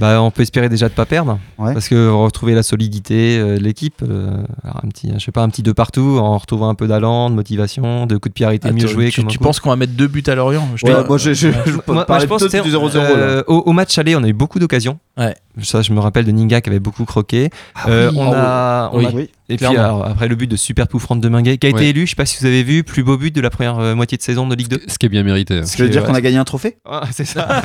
[0.00, 1.72] Bah, on peut espérer déjà de pas perdre, Ouais.
[1.74, 5.42] parce que retrouver la solidité euh, de l'équipe, euh, alors un petit, je sais pas,
[5.42, 8.46] un petit deux partout, en retrouvant un peu d'allant, de motivation, de coups de pied
[8.46, 9.10] arrêtés, mieux Attends, joué.
[9.10, 10.66] Tu, penses qu'on va mettre deux buts à Lorient?
[10.76, 12.94] Je Ouais, moi, je, je, je Moi- moi, je pense du 0-0.
[12.94, 13.00] là.
[13.10, 14.98] euh, au, au match aller, on a eu beaucoup d'occasions.
[15.20, 15.34] Ouais.
[15.62, 17.50] Ça, je me rappelle de Ninga qui avait beaucoup croqué.
[17.86, 18.16] Euh, oui.
[18.18, 19.06] on Ah a, on oui.
[19.06, 21.70] a- Oui, et puis alors, après le but de super Poufrante de Minguet, qui a
[21.70, 21.86] été Ouais.
[21.88, 23.94] élu, je sais pas si vous avez vu, plus beau but de la première euh,
[23.94, 24.80] moitié de saison de Ligue 2.
[24.88, 25.58] Ce qui est bien mérité.
[25.58, 25.66] hein.
[25.66, 26.78] Ce qui veut dire qu'on a gagné un trophée?
[26.90, 27.46] Ah, c'est ça.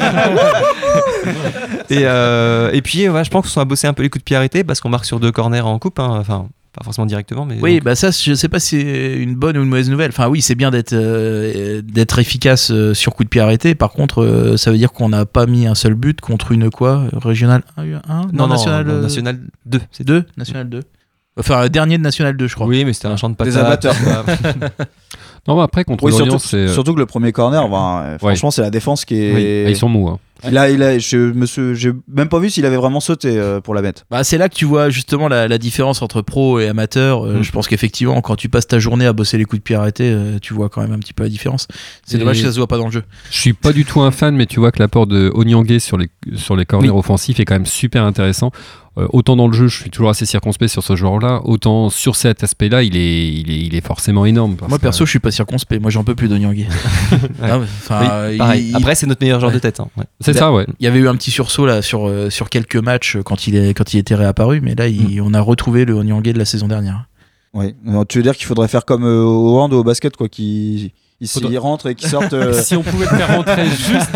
[1.90, 4.26] et, euh, et puis, ouais, je pense qu'on a bossé un peu les coups de
[4.26, 6.00] pied arrêtés parce qu'on marque sur deux corners en coupe.
[6.00, 6.18] hein.
[6.20, 7.58] Enfin, pas forcément directement, mais.
[7.62, 10.10] Oui, donc- bah ça, je sais pas si c'est une bonne ou une mauvaise nouvelle.
[10.10, 13.76] Enfin, oui, c'est bien d'être euh, d'être efficace euh, sur coup de pied arrêté.
[13.76, 16.70] Par contre, euh, ça veut dire qu'on n'a pas mis un seul but contre une
[16.70, 17.04] quoi?
[17.14, 19.80] Régional 1 non, non, national, non, euh, national 2.
[19.92, 20.82] C'est 2 National 2
[21.38, 22.66] Enfin, dernier de National 2, je crois.
[22.68, 23.54] Oui, mais c'était un champ de patates.
[23.54, 23.96] Des amateurs.
[25.48, 26.68] Non, mais après, contre Oui, Lorient, surtout, c'est.
[26.70, 27.68] surtout que le premier corner,
[28.20, 29.34] franchement, c'est la défense qui est.
[29.36, 30.08] Oui, ah, ils sont mous.
[30.10, 30.20] hein.
[30.48, 33.38] Il a, il a, je me suis, j'ai même pas vu s'il avait vraiment sauté
[33.38, 34.04] euh, pour la mettre.
[34.12, 37.24] Bah, c'est là que tu vois justement la, la différence entre pro et amateur.
[37.24, 37.28] Mm.
[37.28, 39.76] Euh, Je pense qu'effectivement, quand tu passes ta journée à bosser les coups de pied
[39.76, 41.68] arrêtés, euh, tu vois quand même un petit peu la différence.
[42.06, 43.04] C'est Et- dommage que ça se voit pas dans le jeu.
[43.32, 45.98] Je suis pas du tout un fan, mais tu vois que l'apport de Onyangé sur
[45.98, 46.98] les, sur les corners Oui.
[47.00, 48.52] offensifs est quand même super intéressant.
[48.98, 52.16] Euh, autant dans le jeu, je suis toujours assez circonspect sur ce joueur-là, autant sur
[52.16, 54.56] cet aspect-là, il est, il est, il est forcément énorme.
[54.56, 55.82] parce Moi que- perso, je suis pas circonspect.
[55.82, 56.38] Moi, j'en peux plus ouais,
[57.90, 59.56] Oui, il- Après, c'est notre meilleur joueur Ouais.
[59.56, 59.82] de tête.
[59.82, 59.88] hein.
[59.98, 60.06] Ouais.
[60.22, 60.66] C'est ça, ouais.
[60.80, 63.48] Il y avait eu un petit sursaut là sur, euh, sur quelques matchs euh, quand
[63.48, 66.40] il, est, quand il était réapparu, mais là, il- on a retrouvé le Onyangé de
[66.40, 67.06] la saison dernière.
[67.54, 67.76] Oui.
[67.88, 70.30] Alors, tu veux dire qu'il faudrait faire comme euh, au hand ou au basket, quoi,
[70.30, 72.34] qui ils rentrent et qui sortent.
[72.34, 74.12] euh, si on pouvait le faire rentrer juste.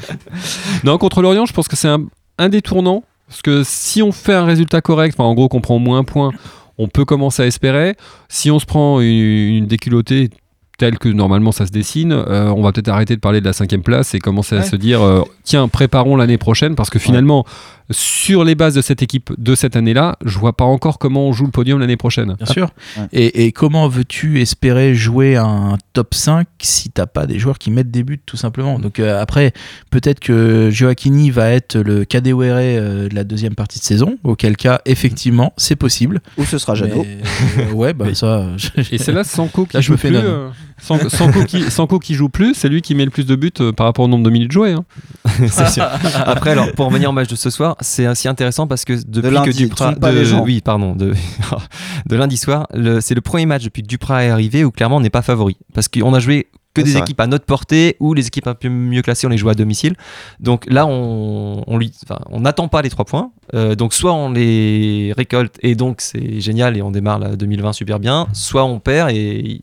[0.84, 2.00] non, contre Lorient, je pense que c'est un,
[2.38, 3.02] un des tournants.
[3.28, 6.04] Parce que si on fait un résultat correct, enfin, en gros qu'on prend moins un
[6.04, 6.30] point,
[6.78, 7.96] on peut commencer à espérer.
[8.28, 10.30] Si on se prend une, une déculottée
[10.78, 13.52] telle que normalement ça se dessine, euh, on va peut-être arrêter de parler de la
[13.52, 17.44] cinquième place et commencer à se dire euh, tiens, préparons l'année prochaine parce que finalement,
[17.90, 21.32] sur les bases de cette équipe de cette année-là, je vois pas encore comment on
[21.32, 22.34] joue le podium l'année prochaine.
[22.34, 22.70] Bien sûr.
[22.96, 23.06] Ouais.
[23.12, 27.70] Et, et comment veux-tu espérer jouer un top 5 si t'as pas des joueurs qui
[27.70, 28.78] mettent des buts, tout simplement?
[28.78, 29.52] Donc euh, après,
[29.90, 34.56] peut-être que Joaquini va être le Kadewere euh, de la deuxième partie de saison, auquel
[34.56, 36.20] cas, effectivement, c'est possible.
[36.38, 37.04] Ou ce sera Jeannot.
[37.04, 38.46] Mais, euh, ouais, bah ça.
[38.90, 40.48] Et c'est là Sanko qui Là, je joue me fais plus, euh,
[40.80, 43.72] Sanko qui, Sanko qui joue plus, c'est lui qui met le plus de buts euh,
[43.72, 44.72] par rapport au nombre de minutes jouées.
[44.72, 44.84] hein.
[45.48, 45.84] C'est sûr.
[46.26, 49.30] Après, alors, pour revenir au match de ce soir, c'est aussi intéressant parce que depuis
[49.44, 49.92] que Duprat.
[50.22, 50.24] de-.
[50.44, 50.94] Oui, pardon.
[50.94, 51.14] De,
[52.06, 52.66] de lundi soir,
[53.00, 55.56] c'est le premier match depuis que Duprat est arrivé où clairement on n'est pas favori.
[55.74, 58.68] Parce qu'on a joué que des équipes à notre portée ou les équipes un peu
[58.68, 59.94] mieux classées, on les joue à domicile.
[60.40, 63.30] Donc là, on on lui- enfin, on n'attend pas les trois points.
[63.54, 67.72] Euh, donc soit on les récolte et donc c'est génial et on démarre la 2020
[67.74, 69.60] super bien, soit on perd et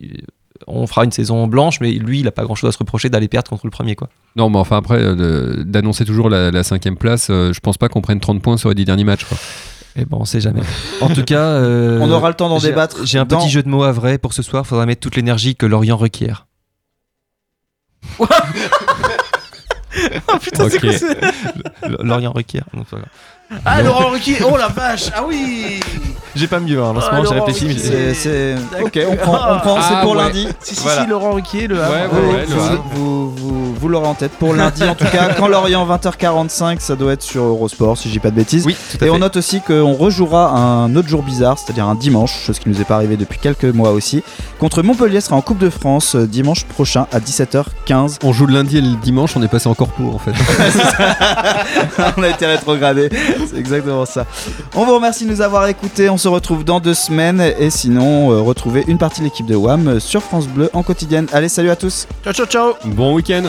[0.67, 3.09] on fera une saison blanche, mais lui, il n'a pas grand chose à se reprocher
[3.09, 3.95] d'aller perdre contre le premier.
[3.95, 4.09] quoi.
[4.35, 7.89] Non, mais enfin après, euh, d'annoncer toujours la, la cinquième place, euh, je pense pas
[7.89, 9.25] qu'on prenne 30 points sur les 10 derniers matchs.
[9.25, 9.37] Quoi.
[9.97, 10.61] Et bon, on sait jamais.
[11.01, 13.49] En tout cas, euh, On aura le temps d'en j'ai- débattre J'ai un dans- petit
[13.49, 14.65] jeu de mots à vrai pour ce soir.
[14.65, 16.47] Faudra mettre toute l'énergie que Lorient requiert.
[20.33, 22.63] Oh putain, c'est quoi Lorient requiert.
[22.73, 23.09] Non, c'est pas grave.
[23.65, 25.79] Ah, Laurent Ruquier Oh la vache Ah oui
[26.35, 26.81] J'ai pas mieux.
[26.81, 27.65] Hein, en ce Ah, moment, j'ai réfléchi.
[27.65, 29.17] mais j'ai- C'est, Ok, on D'accord.
[29.39, 30.17] prend, on prend c'est Ah, pour ouais.
[30.23, 30.47] lundi.
[30.61, 31.03] Si, si, Voilà.
[31.03, 31.91] si, Laurent Ruquier, le Havre.
[31.93, 32.83] Ouais, Vous, ouais, ouais, le vous, Havre.
[32.93, 35.33] vous, vous- vous l'aurez en tête pour lundi en tout cas.
[35.37, 38.63] Quand Lorient 20h45, ça doit être sur Eurosport si je dis pas de bêtises.
[38.65, 39.09] Oui, tout à Et fait.
[39.09, 42.79] on note aussi qu'on rejouera un autre jour bizarre, c'est-à-dire un dimanche, chose qui nous
[42.79, 44.23] est pas arrivée depuis quelques mois aussi.
[44.59, 48.19] Contre Montpellier sera en Coupe de France euh, dimanche prochain à 17h15.
[48.23, 50.31] On joue le lundi et le dimanche, on est passé en corpo en fait.
[52.17, 53.09] on a été rétrogradé,
[53.49, 54.25] c'est exactement ça.
[54.75, 57.41] On vous remercie de nous avoir écoutés, on se retrouve dans deux semaines.
[57.59, 61.27] Et sinon euh, retrouvez une partie de l'équipe de WAM sur France Bleu en quotidienne.
[61.33, 62.07] Allez, salut à tous.
[62.23, 62.73] Ciao, ciao, ciao.
[62.85, 63.43] Bon week-end